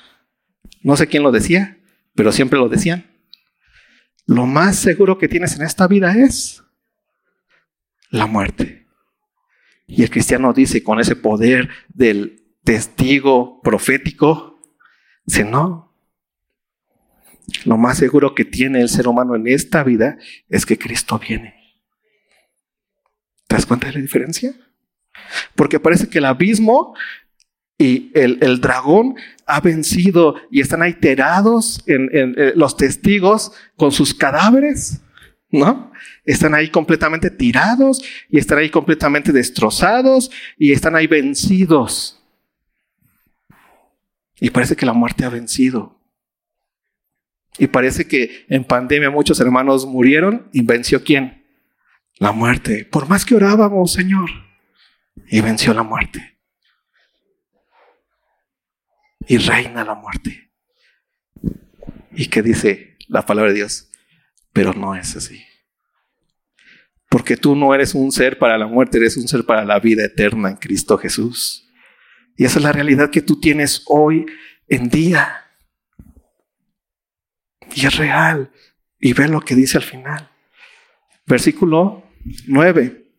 no 0.81 0.95
sé 0.97 1.07
quién 1.07 1.23
lo 1.23 1.31
decía, 1.31 1.77
pero 2.15 2.31
siempre 2.31 2.59
lo 2.59 2.69
decían, 2.69 3.05
lo 4.25 4.45
más 4.45 4.77
seguro 4.77 5.17
que 5.17 5.27
tienes 5.27 5.55
en 5.55 5.63
esta 5.63 5.87
vida 5.87 6.13
es 6.17 6.63
la 8.09 8.27
muerte. 8.27 8.87
Y 9.87 10.03
el 10.03 10.09
cristiano 10.09 10.53
dice 10.53 10.83
con 10.83 10.99
ese 10.99 11.15
poder 11.15 11.69
del 11.89 12.55
testigo 12.63 13.61
profético, 13.61 14.51
Dice, 15.25 15.43
no. 15.43 15.95
Lo 17.65 17.77
más 17.77 17.97
seguro 17.97 18.33
que 18.33 18.45
tiene 18.45 18.81
el 18.81 18.89
ser 18.89 19.07
humano 19.07 19.35
en 19.35 19.47
esta 19.47 19.83
vida 19.83 20.17
es 20.49 20.65
que 20.65 20.77
Cristo 20.77 21.19
viene. 21.19 21.55
¿Te 23.47 23.55
das 23.55 23.65
cuenta 23.65 23.87
de 23.87 23.93
la 23.93 23.99
diferencia? 23.99 24.53
Porque 25.55 25.79
parece 25.79 26.09
que 26.09 26.19
el 26.19 26.25
abismo 26.25 26.95
y 27.81 28.11
el, 28.13 28.61
dragón 28.61 29.15
ha 29.47 29.59
vencido 29.59 30.35
y 30.51 30.61
están 30.61 30.87
iterados 30.87 31.83
en, 31.87 32.09
en, 32.15 32.35
los 32.55 32.77
testigos 32.77 33.53
con 33.75 33.91
sus 33.91 34.13
cadáveres, 34.13 35.01
¿no? 35.49 35.91
Están 36.23 36.53
ahí 36.53 36.69
completamente 36.69 37.31
tirados 37.31 38.03
y 38.29 38.37
están 38.37 38.59
ahí 38.59 38.69
completamente 38.69 39.31
destrozados 39.31 40.29
y 40.57 40.71
están 40.71 40.95
ahí 40.95 41.07
vencidos. 41.07 42.21
Y 44.39 44.51
parece 44.51 44.75
que 44.75 44.85
la 44.85 44.93
muerte 44.93 45.25
ha 45.25 45.29
vencido. 45.29 45.99
Y 47.57 47.67
parece 47.67 48.07
que 48.07 48.45
en 48.47 48.63
pandemia 48.63 49.09
muchos 49.09 49.39
hermanos 49.39 49.85
murieron 49.85 50.47
y 50.53 50.61
venció 50.63 51.03
quién? 51.03 51.43
La 52.17 52.31
muerte. 52.31 52.85
Por 52.85 53.09
más 53.09 53.25
que 53.25 53.35
orábamos, 53.35 53.91
Señor. 53.91 54.29
Y 55.27 55.41
venció 55.41 55.73
la 55.73 55.83
muerte. 55.83 56.37
Y 59.27 59.37
reina 59.37 59.83
la 59.83 59.95
muerte. 59.95 60.51
¿Y 62.13 62.27
qué 62.27 62.41
dice 62.41 62.97
la 63.07 63.25
palabra 63.25 63.51
de 63.51 63.57
Dios? 63.57 63.89
Pero 64.53 64.73
no 64.73 64.95
es 64.95 65.15
así. 65.15 65.43
Porque 67.09 67.37
tú 67.37 67.55
no 67.55 67.73
eres 67.73 67.93
un 67.93 68.11
ser 68.11 68.37
para 68.37 68.57
la 68.57 68.67
muerte, 68.67 68.97
eres 68.97 69.17
un 69.17 69.27
ser 69.27 69.45
para 69.45 69.65
la 69.65 69.79
vida 69.79 70.05
eterna 70.05 70.49
en 70.49 70.55
Cristo 70.55 70.97
Jesús. 70.97 71.67
Y 72.37 72.45
esa 72.45 72.59
es 72.59 72.63
la 72.63 72.71
realidad 72.71 73.09
que 73.09 73.21
tú 73.21 73.39
tienes 73.39 73.83
hoy 73.87 74.25
en 74.67 74.89
día. 74.89 75.45
Y 77.75 77.85
es 77.85 77.97
real. 77.97 78.51
Y 78.99 79.13
ve 79.13 79.27
lo 79.27 79.41
que 79.41 79.55
dice 79.55 79.77
al 79.77 79.83
final. 79.83 80.29
Versículo 81.25 82.03
9. 82.47 83.13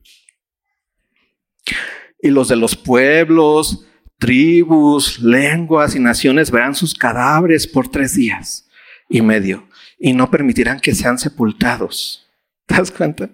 Y 2.23 2.31
los 2.31 2.49
de 2.49 2.57
los 2.57 2.77
pueblos, 2.77 3.87
tribus, 4.23 5.19
lenguas 5.19 5.97
y 5.97 5.99
naciones 5.99 6.53
verán 6.53 6.77
sus 6.77 6.95
cadáveres 6.95 7.67
por 7.67 7.89
tres 7.89 8.15
días 8.15 8.69
y 9.09 9.21
medio 9.21 9.67
y 9.99 10.13
no 10.13 10.31
permitirán 10.31 10.79
que 10.79 10.95
sean 10.95 11.19
sepultados. 11.19 12.31
¿Te 12.67 12.77
das 12.77 12.93
cuenta? 12.93 13.31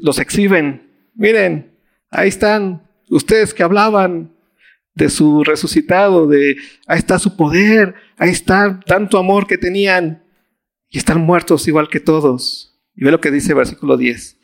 los 0.00 0.20
exhiben. 0.20 0.88
Miren, 1.16 1.72
ahí 2.08 2.28
están 2.28 2.88
ustedes 3.10 3.52
que 3.52 3.64
hablaban 3.64 4.32
de 4.94 5.10
su 5.10 5.42
resucitado, 5.42 6.28
de 6.28 6.56
ahí 6.86 7.00
está 7.00 7.18
su 7.18 7.36
poder, 7.36 7.96
ahí 8.16 8.30
está 8.30 8.78
tanto 8.86 9.18
amor 9.18 9.48
que 9.48 9.58
tenían 9.58 10.22
y 10.88 10.98
están 10.98 11.20
muertos 11.20 11.66
igual 11.66 11.88
que 11.88 11.98
todos. 11.98 12.78
Y 12.94 13.04
ve 13.04 13.10
lo 13.10 13.20
que 13.20 13.32
dice 13.32 13.54
versículo 13.54 13.96
10. 13.96 14.37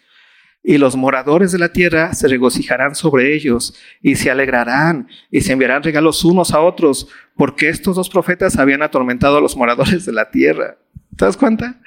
Y 0.66 0.79
los 0.79 0.96
moradores 0.96 1.53
de 1.53 1.59
la 1.59 1.72
tierra 1.72 2.14
se 2.14 2.27
regocijarán 2.27 2.94
sobre 2.94 3.35
ellos 3.35 3.74
y 4.00 4.16
se 4.16 4.31
alegrarán 4.31 5.09
y 5.31 5.42
se 5.42 5.53
enviarán 5.53 5.83
regalos 5.83 6.24
unos 6.24 6.55
a 6.55 6.61
otros, 6.61 7.07
porque 7.37 7.68
estos 7.68 7.96
dos 7.96 8.09
profetas 8.09 8.57
habían 8.57 8.83
atormentado 8.83 9.37
a 9.37 9.40
los 9.42 9.57
moradores 9.59 10.07
de 10.07 10.12
la 10.12 10.31
tierra. 10.31 10.79
¿Te 11.16 11.27
das 11.27 11.37
cuenta? 11.37 11.83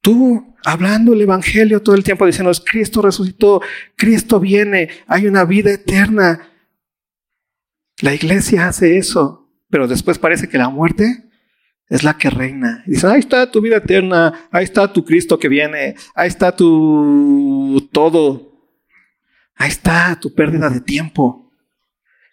Tú 0.00 0.54
hablando 0.64 1.12
el 1.12 1.20
Evangelio 1.20 1.82
todo 1.82 1.96
el 1.96 2.04
tiempo 2.04 2.24
diciendo, 2.24 2.52
Cristo 2.64 3.02
resucitó, 3.02 3.60
Cristo 3.96 4.38
viene, 4.38 4.88
hay 5.08 5.26
una 5.26 5.44
vida 5.44 5.72
eterna, 5.72 6.48
la 8.00 8.14
iglesia 8.14 8.68
hace 8.68 8.98
eso, 8.98 9.48
pero 9.68 9.88
después 9.88 10.18
parece 10.18 10.48
que 10.48 10.58
la 10.58 10.68
muerte 10.68 11.24
es 11.92 12.02
la 12.02 12.16
que 12.16 12.30
reina. 12.30 12.82
Dicen, 12.86 13.10
ahí 13.10 13.18
está 13.18 13.50
tu 13.50 13.60
vida 13.60 13.76
eterna, 13.76 14.48
ahí 14.50 14.64
está 14.64 14.90
tu 14.90 15.04
Cristo 15.04 15.38
que 15.38 15.46
viene, 15.46 15.94
ahí 16.14 16.26
está 16.26 16.56
tu 16.56 17.86
todo, 17.92 18.66
ahí 19.56 19.68
está 19.68 20.18
tu 20.18 20.34
pérdida 20.34 20.70
de 20.70 20.80
tiempo. 20.80 21.52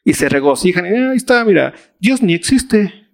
Y 0.06 0.14
se 0.14 0.30
regocijan 0.30 0.86
y 0.86 0.90
ahí 0.90 1.18
está, 1.18 1.44
mira, 1.44 1.74
Dios 2.00 2.22
ni 2.22 2.34
existe. 2.34 3.10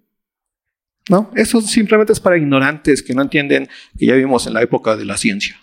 ¿No? 1.08 1.32
Eso 1.34 1.60
simplemente 1.60 2.12
es 2.12 2.20
para 2.20 2.38
ignorantes 2.38 3.02
que 3.02 3.12
no 3.12 3.22
entienden 3.22 3.68
que 3.98 4.06
ya 4.06 4.14
vivimos 4.14 4.46
en 4.46 4.54
la 4.54 4.62
época 4.62 4.96
de 4.96 5.04
la 5.04 5.16
ciencia. 5.16 5.60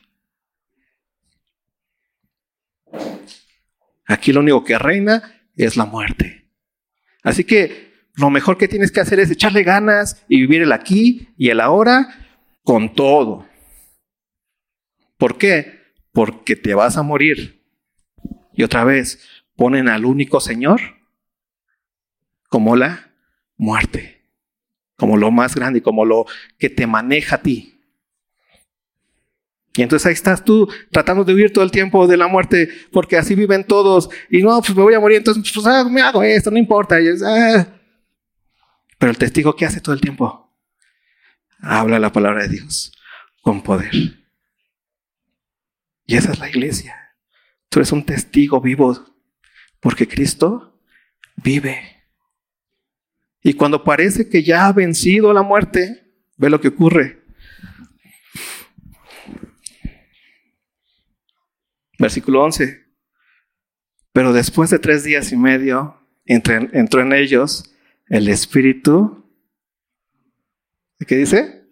Aquí 4.05 4.33
lo 4.33 4.41
único 4.41 4.65
que 4.65 4.77
reina 4.77 5.47
es 5.55 5.77
la 5.77 5.85
muerte. 5.85 6.49
Así 7.23 7.45
que 7.45 7.92
lo 8.15 8.29
mejor 8.29 8.57
que 8.57 8.67
tienes 8.67 8.91
que 8.91 8.99
hacer 8.99 9.19
es 9.19 9.31
echarle 9.31 9.63
ganas 9.63 10.23
y 10.27 10.41
vivir 10.41 10.61
el 10.61 10.71
aquí 10.71 11.29
y 11.37 11.49
el 11.49 11.59
ahora 11.59 12.07
con 12.63 12.93
todo. 12.93 13.47
¿Por 15.17 15.37
qué? 15.37 15.81
Porque 16.11 16.55
te 16.55 16.73
vas 16.75 16.97
a 16.97 17.03
morir. 17.03 17.63
Y 18.53 18.63
otra 18.63 18.83
vez, 18.83 19.19
ponen 19.55 19.89
al 19.89 20.05
único 20.05 20.39
Señor 20.39 20.81
como 22.49 22.75
la 22.75 23.11
muerte, 23.57 24.21
como 24.95 25.17
lo 25.17 25.31
más 25.31 25.55
grande, 25.55 25.81
como 25.81 26.05
lo 26.05 26.25
que 26.59 26.69
te 26.69 26.85
maneja 26.85 27.37
a 27.37 27.41
ti. 27.41 27.81
Y 29.75 29.81
entonces 29.81 30.05
ahí 30.05 30.13
estás 30.13 30.45
tú 30.45 30.69
tratando 30.91 31.23
de 31.23 31.33
huir 31.33 31.51
todo 31.51 31.63
el 31.63 31.71
tiempo 31.71 32.05
de 32.05 32.15
la 32.15 32.27
muerte, 32.27 32.69
porque 32.91 33.17
así 33.17 33.33
viven 33.33 33.63
todos. 33.63 34.07
Y 34.29 34.43
no, 34.43 34.61
pues 34.61 34.75
me 34.75 34.83
voy 34.83 34.93
a 34.93 34.99
morir, 34.99 35.17
entonces 35.17 35.51
pues, 35.51 35.65
ah, 35.65 35.83
me 35.89 36.01
hago 36.01 36.21
esto, 36.21 36.51
no 36.51 36.59
importa. 36.59 36.97
Ah. 37.25 37.72
Pero 39.03 39.11
el 39.11 39.17
testigo, 39.17 39.53
¿qué 39.57 39.65
hace 39.65 39.81
todo 39.81 39.93
el 39.93 39.99
tiempo? 39.99 40.49
Habla 41.59 41.99
la 41.99 42.13
palabra 42.13 42.43
de 42.43 42.47
Dios 42.47 42.93
con 43.41 43.61
poder. 43.61 43.91
Y 46.05 46.15
esa 46.15 46.31
es 46.31 46.39
la 46.39 46.47
iglesia. 46.47 47.13
Tú 47.67 47.79
eres 47.79 47.91
un 47.91 48.05
testigo 48.05 48.61
vivo, 48.61 48.97
porque 49.81 50.07
Cristo 50.07 50.79
vive. 51.35 52.05
Y 53.41 53.55
cuando 53.55 53.83
parece 53.83 54.29
que 54.29 54.41
ya 54.41 54.67
ha 54.67 54.71
vencido 54.71 55.33
la 55.33 55.41
muerte, 55.41 56.09
ve 56.37 56.49
lo 56.49 56.61
que 56.61 56.69
ocurre. 56.69 57.25
Versículo 61.99 62.41
11. 62.41 62.85
Pero 64.13 64.31
después 64.31 64.69
de 64.69 64.79
tres 64.79 65.03
días 65.03 65.33
y 65.33 65.35
medio 65.35 66.07
entró 66.25 67.01
en 67.01 67.11
ellos 67.11 67.69
el 68.13 68.27
espíritu, 68.27 69.25
¿qué 71.07 71.15
dice? 71.15 71.63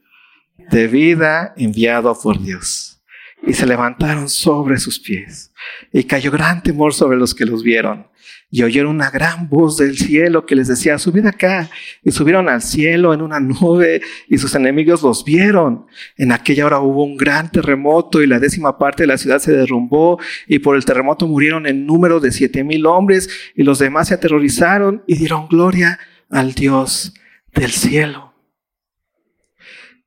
De 0.71 0.88
vida 0.88 1.54
enviado 1.56 2.19
por 2.19 2.41
Dios. 2.41 3.04
Y 3.43 3.54
se 3.54 3.67
levantaron 3.67 4.27
sobre 4.27 4.80
sus 4.80 4.99
pies. 4.99 5.54
Y 5.93 6.06
cayó 6.06 6.32
gran 6.32 6.63
temor 6.63 6.95
sobre 6.95 7.17
los 7.17 7.36
que 7.36 7.45
los 7.45 7.62
vieron 7.62 8.08
y 8.54 8.63
oyeron 8.63 8.95
una 8.95 9.10
gran 9.10 9.47
voz 9.47 9.77
del 9.77 9.97
cielo 9.97 10.45
que 10.45 10.56
les 10.56 10.67
decía, 10.67 10.99
subid 10.99 11.25
acá. 11.25 11.69
Y 12.04 12.12
subieron 12.12 12.49
al 12.49 12.62
cielo 12.62 13.13
en 13.13 13.21
una 13.21 13.39
nube 13.39 14.01
y 14.27 14.38
sus 14.38 14.54
enemigos 14.56 15.01
los 15.01 15.23
vieron. 15.23 15.86
En 16.17 16.34
aquella 16.34 16.65
hora 16.65 16.80
hubo 16.80 17.06
un 17.06 17.15
gran 17.15 17.49
terremoto 17.49 18.21
y 18.21 18.27
la 18.27 18.39
décima 18.39 18.77
parte 18.77 19.04
de 19.04 19.08
la 19.08 19.17
ciudad 19.17 19.39
se 19.39 19.54
derrumbó 19.54 20.19
y 20.47 20.60
por 20.60 20.75
el 20.75 20.84
terremoto 20.84 21.27
murieron 21.27 21.65
en 21.65 21.86
número 21.86 22.19
de 22.19 22.32
siete 22.32 22.63
mil 22.65 22.86
hombres 22.86 23.30
y 23.56 23.63
los 23.63 23.80
demás 23.80 24.10
se 24.10 24.15
aterrorizaron 24.15 25.04
y 25.08 25.15
dieron 25.15 25.47
gloria 25.47 25.97
al 26.32 26.54
Dios 26.54 27.13
del 27.54 27.72
cielo. 27.72 28.32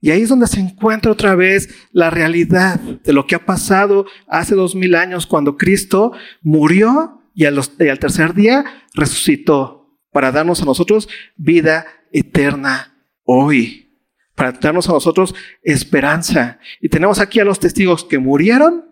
Y 0.01 0.11
ahí 0.11 0.21
es 0.21 0.29
donde 0.29 0.47
se 0.47 0.61
encuentra 0.61 1.11
otra 1.11 1.35
vez 1.35 1.75
la 1.93 2.11
realidad 2.11 2.79
de 2.79 3.13
lo 3.15 3.27
que 3.27 3.37
ha 3.37 3.47
pasado 3.47 4.05
hace 4.29 4.55
dos 4.55 4.75
mil 4.75 4.95
años 4.95 5.27
cuando 5.27 5.57
Cristo 5.57 6.13
murió 6.43 7.23
y, 7.35 7.47
al 7.47 7.99
tercer 7.99 8.35
día 8.35 8.65
resucitó 8.93 9.99
para 10.13 10.31
darnos 10.31 10.61
a 10.61 10.67
nosotros 10.67 11.09
vida 11.37 11.87
eterna 12.13 12.95
hoy, 13.25 13.99
para 14.35 14.53
darnos 14.53 14.91
a 14.91 14.93
nosotros 14.93 15.35
esperanza. 15.63 16.59
Y 16.83 16.91
tenemos 16.91 17.19
aquí 17.19 17.41
a 17.41 17.45
los 17.47 17.59
testigos 17.59 18.05
que 18.05 18.19
murieron, 18.19 18.85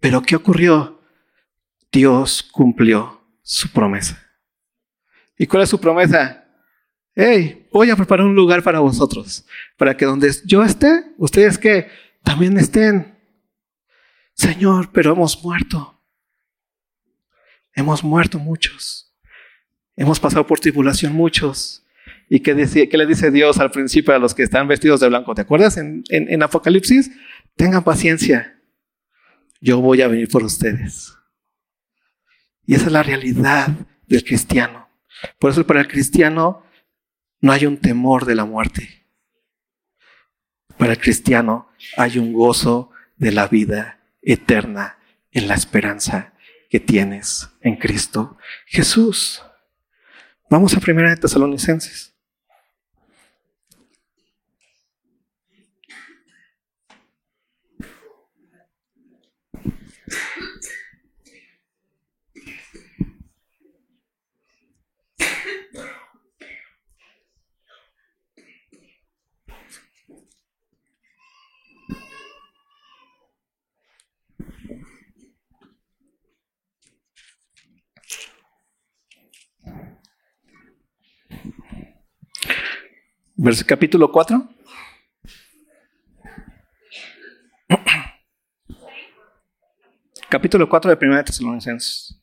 pero 0.00 0.22
¿qué 0.22 0.34
ocurrió? 0.34 1.00
Dios 1.92 2.42
cumplió 2.42 3.22
su 3.42 3.70
promesa. 3.70 4.20
¿Y 5.38 5.46
cuál 5.46 5.62
es 5.62 5.68
su 5.68 5.80
promesa? 5.80 6.47
Hey, 7.20 7.66
voy 7.72 7.90
a 7.90 7.96
preparar 7.96 8.24
un 8.24 8.36
lugar 8.36 8.62
para 8.62 8.78
vosotros, 8.78 9.44
para 9.76 9.96
que 9.96 10.04
donde 10.04 10.30
yo 10.44 10.62
esté, 10.62 11.04
ustedes 11.16 11.58
que 11.58 11.88
también 12.22 12.56
estén. 12.56 13.18
Señor, 14.34 14.90
pero 14.92 15.14
hemos 15.14 15.42
muerto. 15.42 16.00
Hemos 17.74 18.04
muerto 18.04 18.38
muchos. 18.38 19.12
Hemos 19.96 20.20
pasado 20.20 20.46
por 20.46 20.60
tribulación 20.60 21.12
muchos. 21.12 21.84
¿Y 22.28 22.38
qué, 22.38 22.54
le 22.54 23.06
dice 23.06 23.32
Dios 23.32 23.58
al 23.58 23.72
principio 23.72 24.14
a 24.14 24.20
los 24.20 24.32
que 24.32 24.44
están 24.44 24.68
vestidos 24.68 25.00
de 25.00 25.08
blanco? 25.08 25.34
¿Te 25.34 25.40
acuerdas 25.42 25.76
en, 25.76 26.42
Apocalipsis? 26.44 27.10
Tengan 27.56 27.82
paciencia. 27.82 28.60
Yo 29.60 29.80
voy 29.80 30.02
a 30.02 30.06
venir 30.06 30.28
por 30.28 30.44
ustedes. 30.44 31.16
Y 32.64 32.76
esa 32.76 32.86
es 32.86 32.92
la 32.92 33.02
realidad 33.02 33.70
del 34.06 34.22
cristiano. 34.22 34.88
Por 35.40 35.50
eso 35.50 35.66
para 35.66 35.80
el 35.80 35.88
cristiano 35.88 36.62
no 37.40 37.52
hay 37.52 37.66
un 37.66 37.76
temor 37.78 38.24
de 38.24 38.34
la 38.34 38.44
muerte. 38.44 39.06
Para 40.76 40.92
el 40.92 40.98
cristiano 40.98 41.70
hay 41.96 42.18
un 42.18 42.32
gozo 42.32 42.90
de 43.16 43.32
la 43.32 43.48
vida 43.48 44.00
eterna 44.22 44.98
en 45.32 45.48
la 45.48 45.54
esperanza 45.54 46.32
que 46.70 46.80
tienes 46.80 47.48
en 47.60 47.76
Cristo 47.76 48.36
Jesús. 48.66 49.42
Vamos 50.50 50.76
a 50.76 50.80
primera 50.80 51.10
de 51.10 51.16
Tesalonicenses. 51.16 52.14
Capítulo 83.66 84.10
4. 84.10 84.48
capítulo 90.28 90.68
4 90.68 90.96
de 90.96 91.06
1 91.06 91.24
Tesalonicenses. 91.24 92.20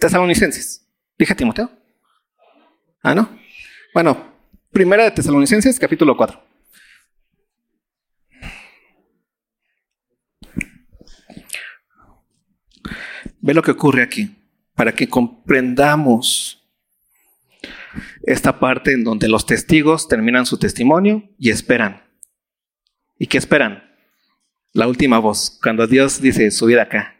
Tesalonicenses. 0.00 0.86
Dije 1.16 1.34
Timoteo. 1.36 1.70
Ah, 3.02 3.14
no. 3.14 3.38
Bueno, 3.94 4.34
primera 4.72 5.04
de 5.04 5.12
Tesalonicenses, 5.12 5.78
capítulo 5.78 6.16
4. 6.16 6.42
Ve 13.40 13.54
lo 13.54 13.62
que 13.62 13.70
ocurre 13.70 14.02
aquí, 14.02 14.34
para 14.74 14.92
que 14.92 15.08
comprendamos 15.08 16.55
esta 18.26 18.58
parte 18.58 18.92
en 18.92 19.04
donde 19.04 19.28
los 19.28 19.46
testigos 19.46 20.08
terminan 20.08 20.46
su 20.46 20.58
testimonio 20.58 21.30
y 21.38 21.50
esperan. 21.50 22.02
¿Y 23.18 23.28
qué 23.28 23.38
esperan? 23.38 23.84
La 24.72 24.88
última 24.88 25.18
voz, 25.20 25.58
cuando 25.62 25.86
Dios 25.86 26.20
dice, 26.20 26.50
subid 26.50 26.76
acá. 26.76 27.16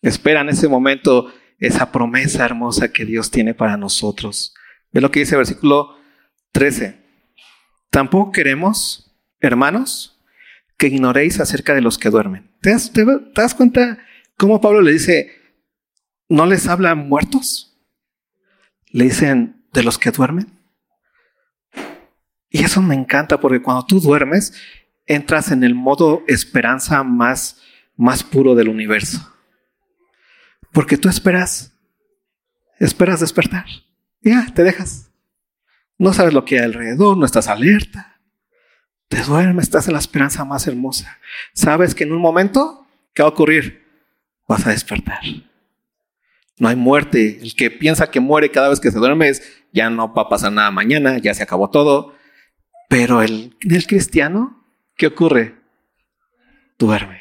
Esperan 0.00 0.48
ese 0.48 0.68
momento, 0.68 1.32
esa 1.58 1.90
promesa 1.90 2.44
hermosa 2.44 2.92
que 2.92 3.04
Dios 3.04 3.30
tiene 3.30 3.54
para 3.54 3.76
nosotros. 3.76 4.54
Ve 4.92 5.00
lo 5.00 5.10
que 5.10 5.20
dice 5.20 5.34
el 5.34 5.40
versículo 5.40 5.96
13. 6.52 7.04
Tampoco 7.90 8.30
queremos, 8.30 9.18
hermanos, 9.40 10.22
que 10.78 10.86
ignoréis 10.86 11.40
acerca 11.40 11.74
de 11.74 11.82
los 11.82 11.98
que 11.98 12.08
duermen. 12.08 12.54
¿Te 12.62 12.70
das, 12.70 12.92
te 12.92 13.04
das 13.34 13.54
cuenta 13.54 13.98
cómo 14.36 14.60
Pablo 14.60 14.80
le 14.80 14.92
dice, 14.92 15.32
no 16.28 16.46
les 16.46 16.68
habla 16.68 16.94
muertos? 16.94 17.76
Le 18.90 19.04
dicen, 19.04 19.57
de 19.72 19.82
los 19.82 19.98
que 19.98 20.10
duermen. 20.10 20.58
Y 22.50 22.64
eso 22.64 22.80
me 22.80 22.94
encanta 22.94 23.40
porque 23.40 23.62
cuando 23.62 23.84
tú 23.84 24.00
duermes, 24.00 24.54
entras 25.06 25.50
en 25.50 25.64
el 25.64 25.74
modo 25.74 26.22
esperanza 26.26 27.02
más, 27.02 27.60
más 27.96 28.22
puro 28.22 28.54
del 28.54 28.68
universo. 28.68 29.34
Porque 30.72 30.96
tú 30.96 31.08
esperas, 31.08 31.72
esperas 32.78 33.20
despertar. 33.20 33.66
Ya, 34.20 34.46
te 34.54 34.64
dejas. 34.64 35.10
No 35.98 36.12
sabes 36.12 36.32
lo 36.32 36.44
que 36.44 36.58
hay 36.58 36.64
alrededor, 36.64 37.16
no 37.16 37.26
estás 37.26 37.48
alerta. 37.48 38.20
Te 39.08 39.22
duermes, 39.22 39.64
estás 39.64 39.88
en 39.88 39.94
la 39.94 39.98
esperanza 39.98 40.44
más 40.44 40.66
hermosa. 40.66 41.18
Sabes 41.54 41.94
que 41.94 42.04
en 42.04 42.12
un 42.12 42.20
momento, 42.20 42.86
¿qué 43.14 43.22
va 43.22 43.28
a 43.28 43.32
ocurrir? 43.32 43.86
Vas 44.46 44.66
a 44.66 44.70
despertar. 44.70 45.20
No 46.58 46.68
hay 46.68 46.76
muerte. 46.76 47.38
El 47.40 47.54
que 47.54 47.70
piensa 47.70 48.10
que 48.10 48.20
muere 48.20 48.50
cada 48.50 48.68
vez 48.68 48.80
que 48.80 48.90
se 48.90 48.98
duerme 48.98 49.28
es 49.28 49.42
ya 49.72 49.90
no 49.90 50.12
va 50.12 50.22
a 50.22 50.28
pasar 50.28 50.52
nada 50.52 50.70
mañana, 50.70 51.18
ya 51.18 51.34
se 51.34 51.42
acabó 51.42 51.70
todo. 51.70 52.14
Pero 52.88 53.22
el, 53.22 53.56
el 53.60 53.86
cristiano, 53.86 54.64
¿qué 54.96 55.06
ocurre? 55.06 55.56
Duerme. 56.78 57.20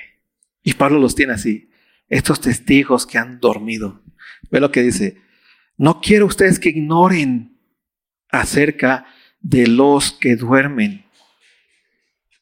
Y 0.64 0.74
Pablo 0.74 1.00
los 1.00 1.16
tiene 1.16 1.34
así. 1.34 1.70
estos 2.10 2.42
testigos 2.42 3.06
que 3.06 3.18
han 3.18 3.40
dormido. 3.40 4.02
Ve 4.50 4.60
lo 4.60 4.72
que 4.72 4.82
dice. 4.82 5.18
No 5.78 6.02
quiero 6.02 6.26
ustedes 6.26 6.60
que 6.60 6.70
ignoren 6.70 7.58
acerca 8.30 9.06
de 9.40 9.68
los 9.68 10.12
que 10.12 10.36
duermen. 10.36 11.06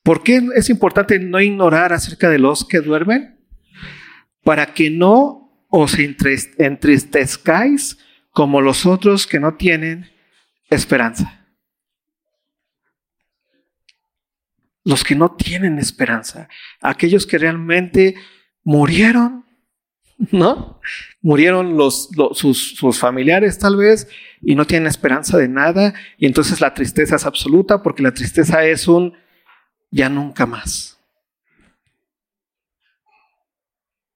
¿Por 0.04 0.24
qué 0.24 0.42
es 0.56 0.70
importante 0.70 1.20
no 1.20 1.42
ignorar 1.42 1.92
acerca 1.92 2.30
de 2.30 2.40
los 2.40 2.66
que 2.66 2.80
duermen? 2.80 3.40
Para 4.44 4.74
que 4.74 4.92
no 4.92 5.45
os 5.78 5.98
entristezcáis 6.00 7.98
como 8.32 8.62
los 8.62 8.86
otros 8.86 9.28
que 9.28 9.42
no 9.42 9.56
tienen 9.56 10.10
esperanza. 10.70 11.46
Los 14.86 15.04
que 15.04 15.16
no 15.16 15.36
tienen 15.36 15.78
esperanza, 15.80 16.48
aquellos 16.80 17.26
que 17.28 17.38
realmente 17.38 18.16
murieron 18.64 19.44
¿no? 20.32 20.80
Murieron 21.22 21.76
los, 21.76 22.10
sus, 22.34 22.76
sus, 22.76 22.98
familiares 22.98 23.60
tal 23.60 23.76
vez 23.76 24.08
y 24.42 24.56
no 24.56 24.66
tienen 24.66 24.88
esperanza 24.88 25.38
de 25.38 25.50
nada 25.50 25.94
y 26.18 26.26
entonces 26.26 26.62
la 26.62 26.74
tristeza 26.74 27.18
es 27.18 27.26
absoluta 27.26 27.84
porque 27.84 28.02
la 28.02 28.14
tristeza 28.14 28.64
es 28.64 28.88
un 28.88 29.14
ya 29.92 30.08
nunca 30.08 30.46
más. 30.46 30.98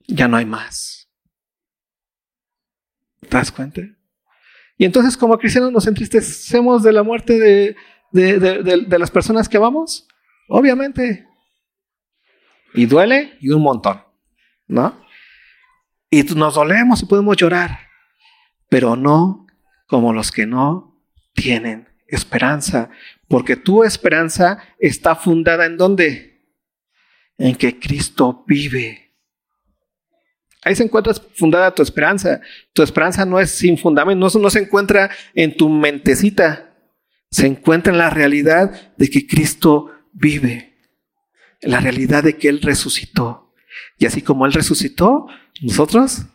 Ya 0.08 0.30
no 0.30 0.38
hay 0.38 0.46
más. 0.46 0.99
¿Te 3.30 3.38
das 3.38 3.52
cuenta? 3.52 3.82
Y 4.78 4.86
entonces 4.86 5.16
como 5.16 5.38
cristianos 5.38 5.72
nos 5.72 5.88
entristecemos 5.88 6.84
de 6.84 6.94
la 6.94 7.04
muerte 7.04 7.38
de, 7.38 7.76
de, 8.12 8.40
de, 8.40 8.86
de 8.88 9.00
las 9.00 9.12
personas 9.12 9.48
que 9.48 9.58
amamos. 9.58 10.08
Obviamente. 10.48 11.28
Y 12.74 12.86
duele 12.86 13.38
y 13.40 13.50
un 13.50 13.62
montón, 13.62 14.04
¿no? 14.68 15.06
Y 16.10 16.24
nos 16.24 16.56
dolemos 16.56 17.02
y 17.02 17.06
podemos 17.06 17.38
llorar, 17.38 17.80
pero 18.68 18.96
no 18.96 19.48
como 19.88 20.14
los 20.14 20.32
que 20.32 20.46
no 20.46 21.04
tienen 21.34 21.88
esperanza, 22.08 22.90
porque 23.28 23.56
tu 23.56 23.84
esperanza 23.84 24.64
está 24.80 25.16
fundada 25.16 25.66
en 25.66 25.78
dónde? 25.78 26.48
En 27.38 27.56
que 27.56 27.80
Cristo 27.80 28.44
vive. 28.48 29.09
Ahí 30.64 30.76
se 30.76 30.84
encuentra 30.84 31.14
fundada 31.36 31.74
tu 31.74 31.82
esperanza. 31.82 32.42
Tu 32.74 32.84
esperanza 32.84 33.26
no 33.26 33.40
es 33.40 33.52
sin 33.52 33.78
fundamento, 33.78 34.40
no, 34.40 34.50
se 34.50 34.60
encuentra 34.60 35.10
en 35.34 35.56
tu 35.56 35.70
mentecita, 35.70 36.74
se 37.32 37.48
encuentra 37.48 37.94
en 37.94 38.00
la 38.00 38.10
realidad 38.10 38.94
de 38.98 39.10
que 39.10 39.26
Cristo 39.26 39.92
vive, 40.12 40.76
en 41.62 41.72
la 41.72 41.80
realidad 41.80 42.24
de 42.24 42.36
que 42.38 42.50
Él 42.50 42.62
resucitó. 42.62 43.54
Y 43.98 44.06
así 44.06 44.22
como 44.22 44.46
Él 44.46 44.54
resucitó, 44.54 45.28
nosotros 45.62 46.26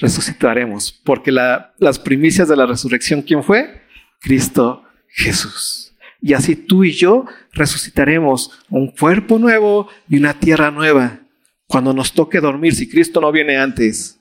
resucitaremos, 0.00 0.92
porque 1.04 1.30
las 1.30 1.98
primicias 1.98 2.48
de 2.48 2.56
la 2.56 2.66
resurrección, 2.66 3.22
¿quién 3.22 3.42
fue? 3.42 3.82
Cristo 4.20 4.82
Jesús. 5.08 5.94
Y 6.20 6.32
así 6.32 6.56
tú 6.56 6.82
y 6.84 6.92
yo 6.92 7.26
resucitaremos 7.52 8.58
un 8.70 8.90
cuerpo 8.90 9.38
nuevo 9.38 9.88
y 10.08 10.16
una 10.16 10.34
tierra 10.34 10.70
nueva. 10.70 11.20
Cuando 11.68 11.92
nos 11.92 12.12
toque 12.12 12.40
dormir, 12.40 12.74
si 12.74 12.88
Cristo 12.88 13.20
no 13.20 13.32
viene 13.32 13.56
antes, 13.56 14.20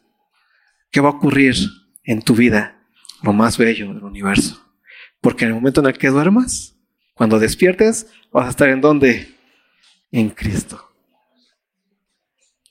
¿qué 0.91 0.99
va 0.99 1.09
a 1.09 1.13
ocurrir 1.13 1.55
en 2.03 2.21
tu 2.21 2.35
vida? 2.35 2.79
Lo 3.21 3.33
más 3.33 3.57
bello 3.57 3.93
del 3.93 4.03
universo. 4.03 4.61
Porque 5.21 5.45
en 5.45 5.49
el 5.49 5.55
momento 5.55 5.81
en 5.81 5.87
el 5.87 5.97
que 5.97 6.09
duermas, 6.09 6.75
cuando 7.13 7.39
despiertes, 7.39 8.07
vas 8.31 8.47
a 8.47 8.49
estar 8.49 8.69
en 8.69 8.81
donde? 8.81 9.35
En 10.11 10.29
Cristo. 10.29 10.91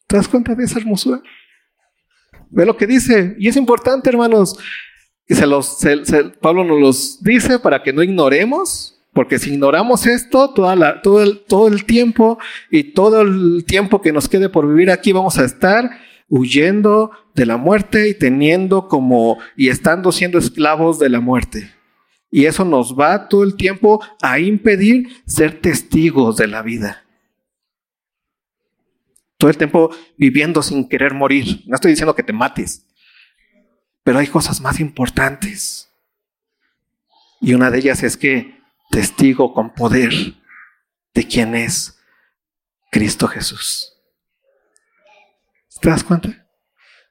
¿Te 0.07 0.17
das 0.17 0.29
cuenta 0.29 0.55
de 0.55 0.65
esa 0.65 0.79
hermosura? 0.79 1.23
Ve 2.51 2.67
lo 2.67 2.77
que 2.77 2.87
dice. 2.87 3.35
Y 3.39 3.49
es 3.49 3.57
importante, 3.57 4.09
hermanos. 4.11 4.57
Y 5.27 5.35
se 5.35 5.47
los, 5.47 5.79
Pablo 6.41 6.65
nos 6.65 6.81
los 6.81 7.23
dice 7.23 7.59
para 7.59 7.83
que 7.83 7.93
no 7.93 8.03
ignoremos, 8.03 8.94
porque 9.15 9.39
si 9.39 9.53
ignoramos 9.53 10.07
esto, 10.07 10.53
todo, 10.53 10.73
el, 11.23 11.41
todo 11.47 11.69
el 11.69 11.85
tiempo 11.85 12.39
y 12.71 12.93
todo 12.93 13.23
el 13.23 13.65
tiempo 13.65 14.03
que 14.03 14.13
nos 14.13 14.29
quede 14.29 14.49
por 14.49 14.69
vivir 14.69 14.91
aquí, 14.91 15.13
vamos 15.13 15.39
a 15.39 15.45
estar 15.45 15.91
huyendo 16.29 17.13
de 17.35 17.47
la 17.47 17.57
muerte 17.57 18.09
y 18.09 18.15
teniendo 18.15 18.89
como 18.89 19.39
y 19.57 19.69
estando 19.69 20.13
siendo 20.13 20.39
esclavos 20.39 20.99
de 20.99 21.09
la 21.09 21.21
muerte. 21.21 21.71
Y 22.31 22.47
eso 22.47 22.65
nos 22.65 22.99
va 22.99 23.29
todo 23.29 23.45
el 23.45 23.55
tiempo 23.55 24.05
a 24.21 24.39
impedir 24.41 25.09
ser 25.27 25.61
testigos 25.61 26.37
de 26.37 26.49
la 26.49 26.63
vida 26.63 27.05
todo 29.45 29.51
el 29.51 29.59
tiempo 29.59 29.95
viviendo 30.17 30.63
sin 30.63 30.89
querer 30.89 31.13
morir. 31.13 31.63
No 31.67 31.75
estoy 31.75 31.91
diciendo 31.91 32.15
que 32.15 32.23
te 32.23 32.33
mates, 32.33 32.87
pero 34.03 34.19
hay 34.19 34.27
cosas 34.27 34.63
más 34.63 34.81
importantes. 34.81 35.91
Y 37.43 37.53
una 37.53 37.71
de 37.71 37.77
ellas 37.77 38.03
es 38.03 38.17
que 38.17 38.59
testigo 38.91 39.53
con 39.53 39.75
poder 39.75 40.13
de 41.15 41.27
quién 41.27 41.55
es 41.55 41.99
Cristo 42.91 43.27
Jesús. 43.27 43.93
¿Te 45.81 45.91
das 45.91 46.05
cuenta? 46.05 46.47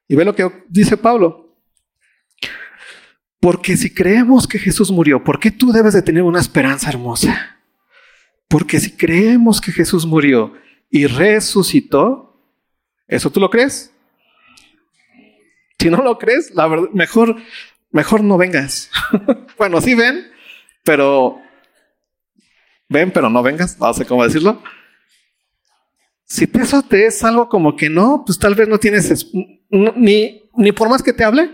Y 0.07 0.15
ve 0.15 0.25
lo 0.25 0.35
que 0.35 0.49
dice 0.69 0.97
Pablo. 0.97 1.57
Porque 3.39 3.75
si 3.75 3.93
creemos 3.93 4.47
que 4.47 4.57
Jesús 4.57 4.89
murió, 4.89 5.23
¿por 5.23 5.39
qué 5.39 5.51
tú 5.51 5.71
debes 5.71 5.93
de 5.93 6.01
tener 6.01 6.23
una 6.23 6.39
esperanza 6.39 6.89
hermosa? 6.89 7.59
Porque 8.47 8.79
si 8.79 8.95
creemos 8.95 9.59
que 9.59 9.71
Jesús 9.71 10.05
murió 10.05 10.53
y 10.93 11.07
resucitó. 11.07 12.39
¿Eso 13.07 13.31
tú 13.31 13.39
lo 13.39 13.49
crees? 13.49 13.91
Si 15.79 15.89
no 15.89 16.03
lo 16.03 16.17
crees, 16.19 16.53
la 16.53 16.67
verdad, 16.67 16.87
mejor, 16.93 17.35
mejor 17.91 18.23
no 18.23 18.37
vengas. 18.37 18.91
bueno, 19.57 19.81
sí 19.81 19.95
ven, 19.95 20.31
pero 20.83 21.41
ven, 22.89 23.11
pero 23.11 23.29
no 23.29 23.43
vengas. 23.43 23.79
No 23.79 23.93
sé 23.93 24.05
cómo 24.05 24.23
decirlo. 24.23 24.61
Si 26.25 26.49
eso 26.53 26.81
te 26.81 27.05
es 27.05 27.23
algo 27.23 27.49
como 27.49 27.75
que 27.75 27.89
no, 27.89 28.23
pues 28.25 28.39
tal 28.39 28.55
vez 28.55 28.67
no 28.67 28.79
tienes 28.79 29.31
ni, 29.69 30.49
ni 30.55 30.71
por 30.71 30.89
más 30.89 31.03
que 31.03 31.13
te 31.13 31.23
hable, 31.23 31.49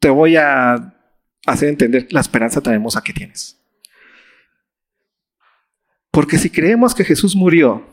te 0.00 0.10
voy 0.10 0.36
a 0.36 0.94
hacer 1.46 1.68
entender 1.68 2.08
la 2.10 2.20
esperanza 2.20 2.60
tan 2.60 2.74
hermosa 2.74 3.02
que 3.02 3.12
tienes. 3.12 3.58
Porque 6.10 6.38
si 6.38 6.50
creemos 6.50 6.94
que 6.94 7.04
Jesús 7.04 7.36
murió 7.36 7.86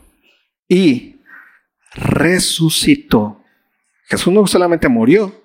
y 0.68 1.16
resucitó. 1.94 3.42
Jesús 4.04 4.32
no 4.32 4.46
solamente 4.46 4.88
murió, 4.88 5.44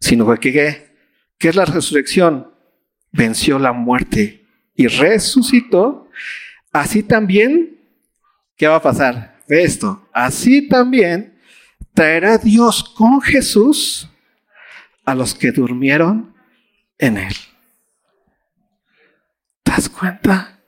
sino 0.00 0.32
que 0.38 0.52
¿qué, 1.38 1.48
es 1.48 1.56
la 1.56 1.64
resurrección? 1.64 2.52
Venció 3.10 3.58
la 3.58 3.72
muerte 3.72 4.41
y 4.74 4.86
resucitó. 4.86 6.08
Así 6.72 7.02
también, 7.02 7.78
¿qué 8.56 8.66
va 8.66 8.76
a 8.76 8.82
pasar? 8.82 9.42
Esto, 9.48 10.08
así 10.12 10.68
también 10.68 11.38
traerá 11.92 12.38
Dios 12.38 12.82
con 12.82 13.20
Jesús 13.20 14.08
a 15.04 15.14
los 15.14 15.34
que 15.34 15.52
durmieron 15.52 16.34
en 16.98 17.18
él. 17.18 17.34
¿Te 19.62 19.72
das 19.72 19.88
cuenta? 19.88 20.60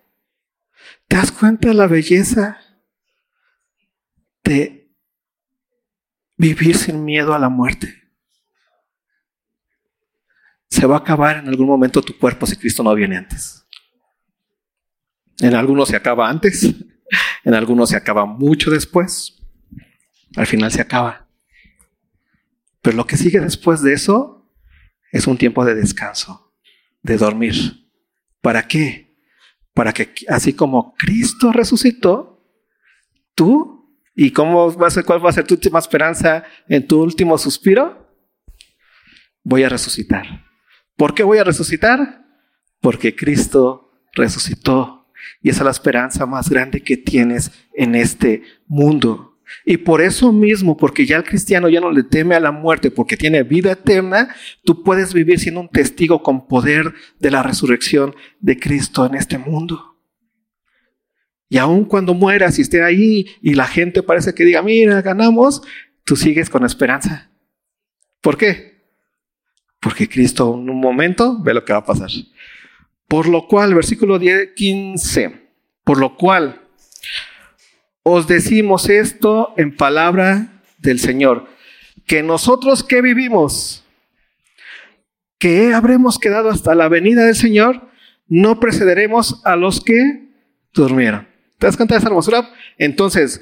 ¿Te 1.08 1.16
das 1.16 1.32
cuenta 1.32 1.68
de 1.68 1.74
la 1.74 1.86
belleza 1.86 2.58
de 4.44 4.84
vivir 6.36 6.76
sin 6.76 7.04
miedo 7.04 7.34
a 7.34 7.38
la 7.38 7.48
muerte. 7.48 8.02
Se 10.68 10.86
va 10.86 10.96
a 10.96 10.98
acabar 10.98 11.38
en 11.38 11.48
algún 11.48 11.66
momento 11.66 12.02
tu 12.02 12.18
cuerpo 12.18 12.46
si 12.46 12.56
Cristo 12.56 12.82
no 12.82 12.94
viene 12.94 13.16
antes. 13.16 13.63
En 15.44 15.54
algunos 15.54 15.88
se 15.88 15.96
acaba 15.96 16.28
antes, 16.28 16.74
en 17.44 17.54
algunos 17.54 17.90
se 17.90 17.96
acaba 17.96 18.24
mucho 18.24 18.70
después. 18.70 19.42
Al 20.36 20.46
final 20.46 20.72
se 20.72 20.80
acaba. 20.80 21.28
Pero 22.80 22.96
lo 22.96 23.06
que 23.06 23.16
sigue 23.16 23.40
después 23.40 23.82
de 23.82 23.92
eso 23.92 24.50
es 25.12 25.26
un 25.26 25.36
tiempo 25.36 25.64
de 25.64 25.74
descanso, 25.74 26.54
de 27.02 27.16
dormir. 27.16 27.54
¿Para 28.40 28.66
qué? 28.66 29.16
Para 29.72 29.92
que 29.92 30.14
así 30.28 30.52
como 30.52 30.94
Cristo 30.94 31.52
resucitó, 31.52 32.42
tú 33.34 33.74
¿Y 34.14 34.30
cómo 34.30 34.72
va 34.76 34.86
a 34.86 34.90
ser, 34.90 35.04
cuál 35.04 35.24
va 35.24 35.30
a 35.30 35.32
ser 35.32 35.44
tu 35.44 35.54
última 35.54 35.80
esperanza 35.80 36.44
en 36.68 36.86
tu 36.86 37.02
último 37.02 37.36
suspiro? 37.36 38.08
Voy 39.42 39.64
a 39.64 39.68
resucitar. 39.68 40.24
¿Por 40.96 41.14
qué 41.14 41.24
voy 41.24 41.38
a 41.38 41.44
resucitar? 41.44 42.24
Porque 42.80 43.16
Cristo 43.16 43.92
resucitó. 44.12 44.93
Y 45.42 45.50
esa 45.50 45.60
es 45.60 45.64
la 45.64 45.70
esperanza 45.70 46.26
más 46.26 46.48
grande 46.48 46.82
que 46.82 46.96
tienes 46.96 47.52
en 47.74 47.94
este 47.94 48.42
mundo. 48.66 49.34
Y 49.64 49.78
por 49.78 50.00
eso 50.00 50.32
mismo, 50.32 50.76
porque 50.76 51.06
ya 51.06 51.16
el 51.16 51.24
cristiano 51.24 51.68
ya 51.68 51.80
no 51.80 51.90
le 51.90 52.02
teme 52.02 52.34
a 52.34 52.40
la 52.40 52.50
muerte, 52.50 52.90
porque 52.90 53.16
tiene 53.16 53.42
vida 53.42 53.72
eterna, 53.72 54.34
tú 54.64 54.82
puedes 54.82 55.14
vivir 55.14 55.38
siendo 55.38 55.60
un 55.60 55.68
testigo 55.68 56.22
con 56.22 56.46
poder 56.46 56.94
de 57.18 57.30
la 57.30 57.42
resurrección 57.42 58.14
de 58.40 58.58
Cristo 58.58 59.06
en 59.06 59.14
este 59.14 59.38
mundo. 59.38 59.94
Y 61.48 61.58
aun 61.58 61.84
cuando 61.84 62.14
mueras 62.14 62.58
y 62.58 62.62
esté 62.62 62.82
ahí 62.82 63.26
y 63.40 63.54
la 63.54 63.66
gente 63.66 64.02
parece 64.02 64.34
que 64.34 64.44
diga, 64.44 64.62
mira, 64.62 65.02
ganamos, 65.02 65.62
tú 66.04 66.16
sigues 66.16 66.50
con 66.50 66.64
esperanza. 66.64 67.30
¿Por 68.20 68.36
qué? 68.36 68.82
Porque 69.80 70.08
Cristo 70.08 70.54
en 70.54 70.68
un 70.68 70.80
momento 70.80 71.40
ve 71.42 71.54
lo 71.54 71.64
que 71.64 71.72
va 71.72 71.80
a 71.80 71.84
pasar. 71.84 72.10
Por 73.08 73.28
lo 73.28 73.46
cual, 73.46 73.74
versículo 73.74 74.18
10, 74.18 74.52
15, 74.54 75.48
por 75.84 75.98
lo 75.98 76.16
cual 76.16 76.62
os 78.02 78.26
decimos 78.26 78.88
esto 78.88 79.54
en 79.56 79.76
palabra 79.76 80.62
del 80.78 81.00
Señor, 81.00 81.48
que 82.06 82.22
nosotros 82.22 82.84
que 82.84 83.00
vivimos, 83.00 83.84
que 85.38 85.72
habremos 85.72 86.18
quedado 86.18 86.50
hasta 86.50 86.74
la 86.74 86.88
venida 86.88 87.24
del 87.24 87.34
Señor, 87.34 87.88
no 88.28 88.60
precederemos 88.60 89.40
a 89.44 89.56
los 89.56 89.82
que 89.82 90.28
durmieron. 90.72 91.26
¿Te 91.58 91.66
das 91.66 91.76
cuenta 91.76 91.94
de 91.94 91.98
esa 91.98 92.08
hermosura? 92.08 92.50
Entonces, 92.78 93.40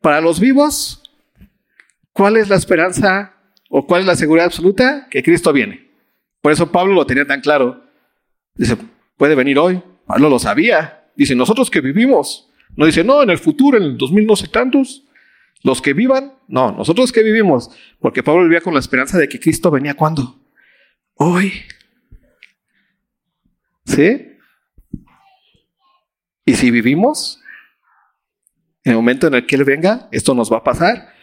para 0.00 0.20
los 0.20 0.40
vivos, 0.40 1.02
¿cuál 2.12 2.36
es 2.36 2.48
la 2.48 2.56
esperanza 2.56 3.34
o 3.70 3.86
cuál 3.86 4.02
es 4.02 4.06
la 4.06 4.16
seguridad 4.16 4.46
absoluta? 4.46 5.06
Que 5.10 5.22
Cristo 5.22 5.52
viene. 5.52 5.88
Por 6.42 6.52
eso 6.52 6.70
Pablo 6.70 6.92
lo 6.92 7.06
tenía 7.06 7.26
tan 7.26 7.40
claro. 7.40 7.84
Dice, 8.54 8.76
puede 9.16 9.34
venir 9.34 9.58
hoy. 9.58 9.82
Pablo 10.06 10.28
lo 10.28 10.38
sabía. 10.38 11.10
Dice, 11.16 11.34
nosotros 11.34 11.70
que 11.70 11.80
vivimos. 11.80 12.50
No 12.76 12.86
dice, 12.86 13.04
no, 13.04 13.22
en 13.22 13.30
el 13.30 13.38
futuro, 13.38 13.76
en 13.78 13.84
el 13.84 13.96
2000 13.96 14.26
no 14.26 14.36
sé 14.36 14.48
tantos. 14.48 15.04
Los 15.62 15.80
que 15.80 15.94
vivan, 15.94 16.34
no, 16.46 16.72
nosotros 16.72 17.12
que 17.12 17.22
vivimos. 17.22 17.70
Porque 18.00 18.22
Pablo 18.22 18.42
vivía 18.42 18.60
con 18.60 18.74
la 18.74 18.80
esperanza 18.80 19.18
de 19.18 19.28
que 19.28 19.40
Cristo 19.40 19.70
venía 19.70 19.94
cuando? 19.94 20.40
Hoy. 21.14 21.52
¿Sí? 23.86 24.28
Y 26.44 26.54
si 26.54 26.70
vivimos, 26.70 27.40
en 28.84 28.92
el 28.92 28.96
momento 28.96 29.26
en 29.26 29.34
el 29.34 29.46
que 29.46 29.56
Él 29.56 29.64
venga, 29.64 30.08
esto 30.12 30.34
nos 30.34 30.52
va 30.52 30.58
a 30.58 30.64
pasar. 30.64 31.14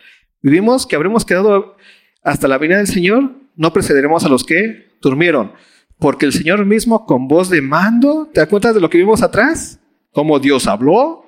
Vivimos 0.42 0.88
que 0.88 0.96
habremos 0.96 1.26
quedado 1.26 1.78
hasta 2.24 2.48
la 2.48 2.58
venida 2.58 2.78
del 2.78 2.88
Señor, 2.88 3.36
no 3.56 3.74
precederemos 3.74 4.26
a 4.26 4.30
los 4.30 4.44
que 4.44 4.92
durmieron, 5.02 5.54
porque 6.02 6.26
el 6.26 6.34
Señor 6.34 6.66
mismo 6.66 7.06
con 7.06 7.28
voz 7.28 7.52
de 7.52 7.62
mando, 7.62 8.28
¿te 8.34 8.40
das 8.40 8.50
cuenta 8.50 8.74
de 8.74 8.82
lo 8.82 8.90
que 8.90 8.98
vimos 8.98 9.22
atrás? 9.22 9.80
Cómo 10.12 10.40
Dios 10.40 10.66
habló, 10.66 11.28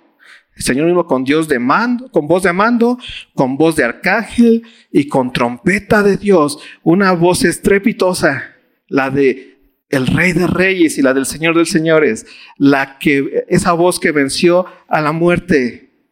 el 0.56 0.64
Señor 0.64 0.88
mismo 0.88 1.06
con 1.06 1.24
Dios 1.24 1.48
de 1.48 1.60
mando, 1.60 2.10
con 2.10 2.28
voz 2.28 2.42
de 2.42 2.54
mando, 2.54 2.98
con 3.36 3.56
voz 3.56 3.76
de 3.76 3.84
arcángel 3.84 4.64
y 4.92 5.08
con 5.08 5.32
trompeta 5.32 6.02
de 6.02 6.18
Dios, 6.18 6.58
una 6.82 7.12
voz 7.12 7.44
estrepitosa, 7.44 8.56
la 8.88 9.12
de 9.12 9.78
el 9.90 10.08
Rey 10.08 10.34
de 10.34 10.48
Reyes 10.48 10.98
y 10.98 11.04
la 11.04 11.14
del 11.14 11.28
Señor 11.28 11.56
de 11.56 11.66
Señores, 11.66 12.26
la 12.58 12.98
que 12.98 13.46
esa 13.50 13.74
voz 13.74 14.00
que 14.00 14.12
venció 14.12 14.66
a 14.88 15.02
la 15.02 15.12
muerte 15.12 16.10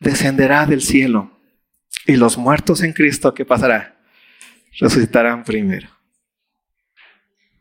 descenderá 0.00 0.64
del 0.64 0.80
cielo 0.80 1.30
y 2.06 2.16
los 2.16 2.38
muertos 2.38 2.82
en 2.82 2.94
Cristo, 2.94 3.34
¿qué 3.34 3.44
pasará? 3.44 3.93
Resucitarán 4.78 5.44
primero. 5.44 5.88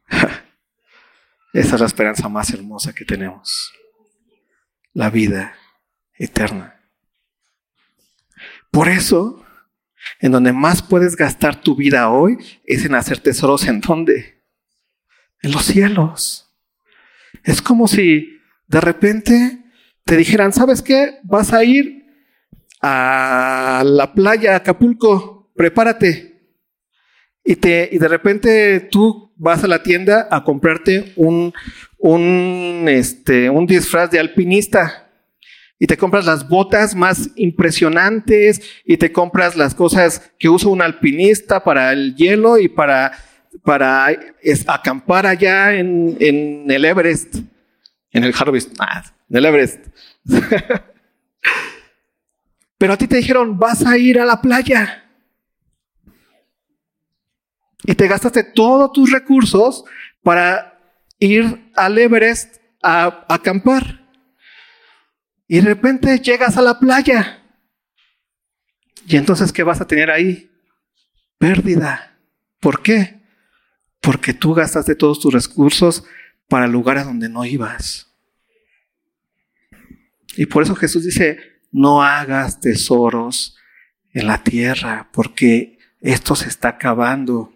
Esa 1.54 1.76
es 1.76 1.82
la 1.82 1.88
esperanza 1.88 2.28
más 2.30 2.52
hermosa 2.52 2.94
que 2.94 3.06
tenemos. 3.06 3.72
La 4.94 5.10
vida 5.10 5.56
eterna. 6.16 6.80
Por 8.72 8.90
eso, 8.90 9.46
en 10.20 10.32
donde 10.32 10.52
más 10.52 10.82
puedes 10.82 11.16
gastar 11.16 11.62
tu 11.62 11.76
vida 11.76 12.10
hoy 12.10 12.38
es 12.66 12.86
en 12.86 12.96
hacer 12.96 13.20
tesoros 13.20 13.68
en 13.68 13.82
dónde? 13.82 14.42
En 15.42 15.52
los 15.52 15.66
cielos. 15.66 16.52
Es 17.44 17.62
como 17.62 17.88
si 17.88 18.40
de 18.68 18.82
repente 18.82 19.64
te 20.06 20.18
dijeran, 20.18 20.54
¿sabes 20.54 20.82
qué? 20.82 21.20
Vas 21.24 21.54
a 21.54 21.64
ir 21.64 22.04
a 22.82 23.84
la 23.86 24.14
playa, 24.14 24.56
Acapulco, 24.56 25.52
prepárate. 25.56 26.33
Y, 27.44 27.56
te, 27.58 27.90
y 27.92 27.98
de 27.98 28.08
repente 28.08 28.80
tú 28.80 29.34
vas 29.36 29.64
a 29.64 29.68
la 29.68 29.84
tienda 29.84 30.28
a 30.32 30.44
comprarte 30.44 31.12
un, 31.16 31.54
un, 31.98 32.86
este, 32.88 33.50
un 33.50 33.66
disfraz 33.66 34.10
de 34.12 34.20
alpinista 34.20 35.10
y 35.80 35.88
te 35.88 35.98
compras 35.98 36.26
las 36.26 36.48
botas 36.48 36.96
más 36.96 37.32
impresionantes 37.36 38.62
y 38.86 38.96
te 38.96 39.12
compras 39.12 39.58
las 39.58 39.76
cosas 39.76 40.32
que 40.40 40.48
usa 40.48 40.70
un 40.70 40.82
alpinista 40.82 41.64
para 41.64 41.92
el 41.92 42.16
hielo 42.16 42.58
y 42.58 42.70
para, 42.70 43.12
para 43.64 44.08
acampar 44.68 45.26
allá 45.26 45.74
en, 45.74 46.16
en 46.22 46.72
el 46.72 46.86
Everest, 46.86 47.36
en 48.12 48.24
el 48.24 48.34
Harvest, 48.38 48.74
ah, 48.80 49.04
en 49.30 49.36
el 49.36 49.46
Everest. 49.46 49.88
Pero 52.78 52.94
a 52.94 52.98
ti 52.98 53.08
te 53.08 53.18
dijeron, 53.18 53.58
vas 53.58 53.86
a 53.86 53.98
ir 53.98 54.20
a 54.20 54.26
la 54.26 54.42
playa. 54.42 55.03
Y 57.86 57.96
te 57.96 58.08
gastaste 58.08 58.44
todos 58.44 58.92
tus 58.92 59.12
recursos 59.12 59.84
para 60.22 60.80
ir 61.20 61.72
al 61.76 61.98
Everest 61.98 62.58
a, 62.82 63.26
acampar. 63.30 64.08
Y 65.48 65.58
de 65.58 65.62
repente 65.62 66.20
llegas 66.20 66.58
a 66.58 66.62
la 66.62 66.80
playa. 66.80 67.44
Y 69.08 69.18
entonces, 69.18 69.52
¿qué 69.52 69.64
vas 69.64 69.82
a 69.82 69.88
tener 69.88 70.10
ahí? 70.10 70.50
Pérdida. 71.38 72.18
¿Por 72.60 72.82
qué? 72.82 73.22
Porque 74.00 74.34
tú 74.34 74.54
gastaste 74.54 74.96
todos 74.96 75.20
tus 75.20 75.34
recursos 75.34 76.06
para 76.48 76.68
lugares 76.68 77.06
donde 77.06 77.30
no 77.30 77.44
ibas. 77.46 78.08
Y 80.36 80.46
por 80.46 80.64
eso 80.64 80.76
Jesús 80.76 81.04
dice, 81.04 81.38
no 81.72 82.04
hagas 82.04 82.60
tesoros 82.60 83.58
en 84.14 84.28
la 84.28 84.44
tierra, 84.44 85.10
porque 85.12 85.78
esto 86.02 86.36
se 86.36 86.48
está 86.48 86.70
acabando. 86.70 87.53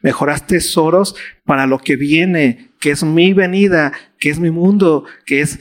Mejoras 0.00 0.46
tesoros 0.46 1.14
para 1.44 1.66
lo 1.66 1.78
que 1.78 1.96
viene, 1.96 2.72
que 2.80 2.90
es 2.90 3.02
mi 3.02 3.32
venida, 3.32 3.92
que 4.18 4.30
es 4.30 4.38
mi 4.38 4.50
mundo, 4.50 5.04
que 5.26 5.40
es... 5.40 5.60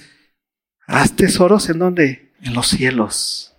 Haz 0.88 1.16
tesoros 1.16 1.70
en 1.70 1.80
donde? 1.80 2.34
En 2.42 2.54
los 2.54 2.68
cielos. 2.68 3.56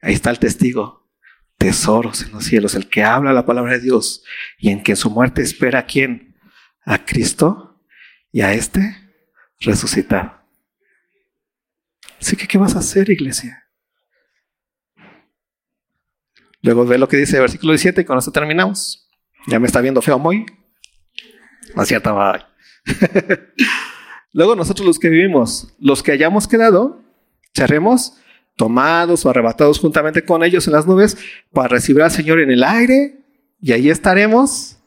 Ahí 0.00 0.14
está 0.14 0.30
el 0.30 0.38
testigo. 0.38 1.10
Tesoros 1.58 2.22
en 2.22 2.32
los 2.32 2.44
cielos, 2.44 2.74
el 2.74 2.88
que 2.88 3.02
habla 3.02 3.32
la 3.32 3.46
palabra 3.46 3.72
de 3.72 3.80
Dios 3.80 4.22
y 4.58 4.70
en 4.70 4.82
que 4.82 4.94
su 4.94 5.10
muerte 5.10 5.42
espera 5.42 5.80
a 5.80 5.86
quién? 5.86 6.36
A 6.84 7.04
Cristo 7.04 7.82
y 8.30 8.42
a 8.42 8.52
este 8.52 8.96
resucitado. 9.58 10.36
Así 12.20 12.36
que, 12.36 12.46
¿qué 12.46 12.58
vas 12.58 12.76
a 12.76 12.80
hacer, 12.80 13.10
iglesia? 13.10 13.65
Luego 16.66 16.84
ve 16.84 16.98
lo 16.98 17.06
que 17.06 17.16
dice 17.16 17.36
el 17.36 17.42
versículo 17.42 17.74
17 17.74 18.00
y 18.00 18.04
con 18.04 18.18
esto 18.18 18.32
terminamos. 18.32 19.08
Ya 19.46 19.60
me 19.60 19.68
está 19.68 19.80
viendo 19.80 20.02
feo 20.02 20.18
muy. 20.18 20.44
No 21.76 21.82
es 21.82 21.88
cierto, 21.88 22.12
Luego 24.32 24.56
nosotros 24.56 24.84
los 24.84 24.98
que 24.98 25.08
vivimos, 25.08 25.72
los 25.78 26.02
que 26.02 26.10
hayamos 26.10 26.48
quedado, 26.48 27.04
seremos 27.54 28.18
tomados 28.56 29.24
o 29.24 29.30
arrebatados 29.30 29.78
juntamente 29.78 30.24
con 30.24 30.42
ellos 30.42 30.66
en 30.66 30.72
las 30.72 30.88
nubes 30.88 31.16
para 31.52 31.68
recibir 31.68 32.02
al 32.02 32.10
Señor 32.10 32.40
en 32.40 32.50
el 32.50 32.64
aire 32.64 33.20
y 33.60 33.70
ahí 33.70 33.88
estaremos. 33.88 34.78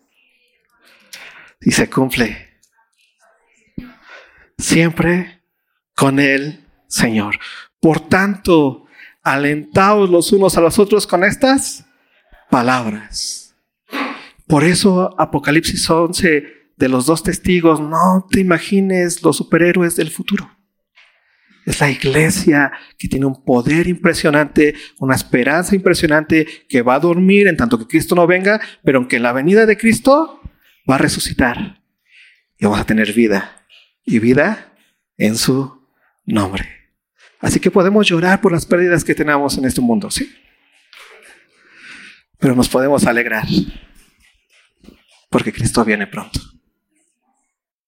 Y 1.62 1.72
se 1.72 1.90
cumple. 1.90 2.60
Siempre 4.58 5.44
con 5.96 6.20
Él 6.20 6.66
Señor. 6.90 7.40
Por 7.80 8.02
tanto, 8.10 8.89
alentaos 9.34 10.10
los 10.10 10.32
unos 10.32 10.58
a 10.58 10.62
los 10.62 10.80
otros 10.80 11.06
con 11.08 11.24
estas 11.24 11.86
palabras. 12.50 13.56
Por 14.48 14.64
eso 14.64 15.16
Apocalipsis 15.20 15.90
11 15.90 16.44
de 16.76 16.90
los 16.90 17.06
dos 17.06 17.24
testigos, 17.24 17.80
no 17.82 18.26
te 18.32 18.40
imagines 18.40 19.22
los 19.22 19.38
superhéroes 19.38 19.96
del 19.96 20.10
futuro. 20.10 20.50
Es 21.66 21.80
la 21.82 21.92
iglesia 21.92 22.72
que 22.98 23.08
tiene 23.08 23.26
un 23.26 23.44
poder 23.44 23.88
impresionante, 23.88 24.74
una 24.98 25.14
esperanza 25.14 25.76
impresionante, 25.76 26.48
que 26.68 26.82
va 26.82 26.96
a 26.96 27.00
dormir 27.00 27.48
en 27.48 27.58
tanto 27.58 27.78
que 27.78 27.86
Cristo 27.86 28.16
no 28.16 28.26
venga, 28.26 28.60
pero 28.84 28.98
aunque 28.98 29.18
en 29.18 29.24
la 29.24 29.34
venida 29.34 29.66
de 29.66 29.78
Cristo 29.78 30.42
va 30.90 30.96
a 30.96 31.00
resucitar 31.00 31.84
y 32.58 32.66
vamos 32.66 32.80
a 32.80 32.86
tener 32.86 33.14
vida 33.14 33.68
y 34.04 34.20
vida 34.20 34.74
en 35.18 35.36
su 35.36 35.86
nombre. 36.26 36.79
Así 37.40 37.60
que 37.60 37.72
podemos 37.72 38.08
llorar 38.08 38.42
por 38.42 38.52
las 38.52 38.66
pérdidas 38.66 39.04
que 39.04 39.16
tenemos 39.16 39.58
en 39.58 39.66
este 39.66 39.82
mundo, 39.82 40.12
¿sí? 40.12 40.34
Pero 42.38 42.56
nos 42.56 42.70
podemos 42.70 43.06
alegrar 43.06 43.46
porque 45.30 45.54
Cristo 45.54 45.86
viene 45.86 46.08
pronto. 46.08 46.40